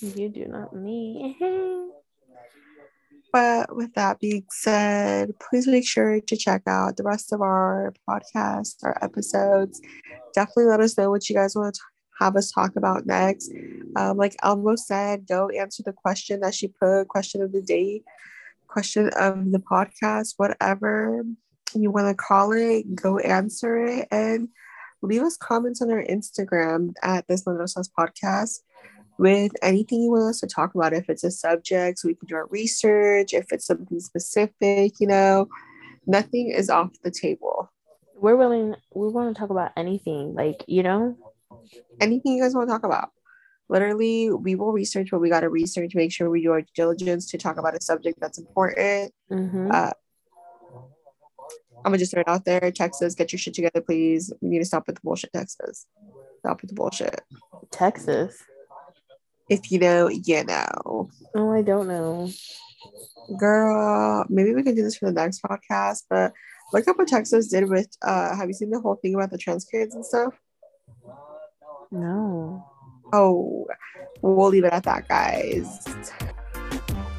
You 0.00 0.28
do 0.28 0.44
not 0.46 0.72
me. 0.72 1.36
but 3.32 3.74
with 3.74 3.94
that 3.94 4.20
being 4.20 4.44
said, 4.50 5.32
please 5.38 5.66
make 5.66 5.86
sure 5.86 6.20
to 6.20 6.36
check 6.36 6.62
out 6.66 6.96
the 6.96 7.02
rest 7.02 7.32
of 7.32 7.40
our 7.40 7.92
podcast, 8.08 8.76
our 8.82 8.96
episodes. 9.02 9.80
Definitely 10.34 10.64
let 10.64 10.80
us 10.80 10.96
know 10.96 11.10
what 11.10 11.28
you 11.28 11.36
guys 11.36 11.54
want 11.54 11.74
to 11.74 11.80
have 12.18 12.36
us 12.36 12.50
talk 12.50 12.76
about 12.76 13.06
next. 13.06 13.52
Um, 13.96 14.16
like 14.16 14.36
Elmo 14.42 14.76
said, 14.76 15.26
don't 15.26 15.54
answer 15.54 15.82
the 15.84 15.92
question 15.92 16.40
that 16.40 16.54
she 16.54 16.68
put, 16.68 17.08
question 17.08 17.42
of 17.42 17.52
the 17.52 17.62
day, 17.62 18.02
question 18.66 19.10
of 19.18 19.52
the 19.52 19.60
podcast, 19.60 20.34
whatever 20.36 21.24
you 21.74 21.90
want 21.90 22.08
to 22.08 22.14
call 22.14 22.52
it, 22.52 22.94
go 22.94 23.18
answer 23.18 23.84
it. 23.84 24.08
And 24.10 24.48
leave 25.02 25.22
us 25.22 25.36
comments 25.36 25.80
on 25.82 25.90
our 25.90 26.02
Instagram 26.02 26.94
at 27.02 27.26
this 27.28 27.46
Little 27.46 27.66
Sauce 27.66 27.90
Podcast 27.96 28.60
with 29.18 29.52
anything 29.62 30.02
you 30.02 30.10
want 30.10 30.30
us 30.30 30.40
to 30.40 30.46
talk 30.46 30.74
about. 30.74 30.92
If 30.92 31.10
it's 31.10 31.24
a 31.24 31.30
subject, 31.30 31.98
so 31.98 32.08
we 32.08 32.14
can 32.14 32.28
do 32.28 32.36
our 32.36 32.46
research, 32.46 33.34
if 33.34 33.46
it's 33.50 33.66
something 33.66 34.00
specific, 34.00 34.94
you 35.00 35.06
know, 35.06 35.48
nothing 36.06 36.50
is 36.50 36.70
off 36.70 36.90
the 37.02 37.10
table. 37.10 37.70
We're 38.16 38.36
willing 38.36 38.74
we 38.94 39.08
want 39.08 39.34
to 39.34 39.38
talk 39.38 39.50
about 39.50 39.72
anything 39.76 40.34
like 40.34 40.64
you 40.66 40.82
know? 40.82 41.16
Anything 42.00 42.36
you 42.36 42.42
guys 42.42 42.54
want 42.54 42.68
to 42.68 42.72
talk 42.72 42.84
about. 42.84 43.10
Literally 43.68 44.30
we 44.30 44.54
will 44.54 44.72
research 44.72 45.12
what 45.12 45.20
we 45.20 45.28
got 45.28 45.40
to 45.40 45.50
research 45.50 45.94
make 45.94 46.12
sure 46.12 46.30
we 46.30 46.42
do 46.42 46.52
our 46.52 46.62
diligence 46.74 47.26
to 47.30 47.38
talk 47.38 47.58
about 47.58 47.76
a 47.76 47.82
subject 47.82 48.18
that's 48.20 48.38
important. 48.38 49.12
Mm-hmm. 49.30 49.70
uh, 49.72 49.90
i'm 51.84 51.92
gonna 51.92 51.98
just 51.98 52.12
throw 52.12 52.22
it 52.22 52.28
out 52.28 52.44
there. 52.44 52.72
Texas 52.72 53.14
get 53.14 53.32
your 53.32 53.38
shit 53.38 53.54
together 53.54 53.80
please. 53.80 54.32
We 54.40 54.48
need 54.48 54.60
to 54.60 54.64
stop 54.64 54.86
with 54.86 54.96
the 54.96 55.02
bullshit 55.02 55.32
texas. 55.32 55.86
Stop 56.40 56.62
with 56.62 56.70
the 56.70 56.74
bullshit. 56.74 57.20
Texas 57.70 58.42
if 59.48 59.70
you 59.70 59.78
know 59.78 60.08
you 60.08 60.44
know 60.44 61.08
oh 61.34 61.52
i 61.52 61.62
don't 61.62 61.88
know 61.88 62.28
girl 63.38 64.24
maybe 64.28 64.54
we 64.54 64.62
can 64.62 64.74
do 64.74 64.82
this 64.82 64.96
for 64.96 65.06
the 65.06 65.12
next 65.12 65.42
podcast 65.42 66.04
but 66.08 66.32
Look 66.72 66.86
up 66.86 66.98
what 66.98 67.08
Texas 67.08 67.48
did 67.48 67.68
with 67.68 67.88
uh 68.02 68.36
have 68.36 68.48
you 68.48 68.54
seen 68.54 68.70
the 68.70 68.80
whole 68.80 68.96
thing 68.96 69.14
about 69.14 69.30
the 69.30 69.38
trans 69.38 69.64
kids 69.64 69.94
and 69.94 70.04
stuff? 70.04 70.34
No. 71.90 72.64
Oh, 73.12 73.66
we'll 74.20 74.50
leave 74.50 74.64
it 74.64 74.72
at 74.72 74.82
that, 74.82 75.08
guys. 75.08 75.86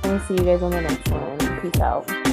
I'll 0.04 0.20
see 0.28 0.36
you 0.36 0.44
guys 0.44 0.62
on 0.62 0.72
the 0.72 0.82
next 0.82 1.10
one. 1.10 1.62
Peace 1.62 1.82
out. 1.82 2.29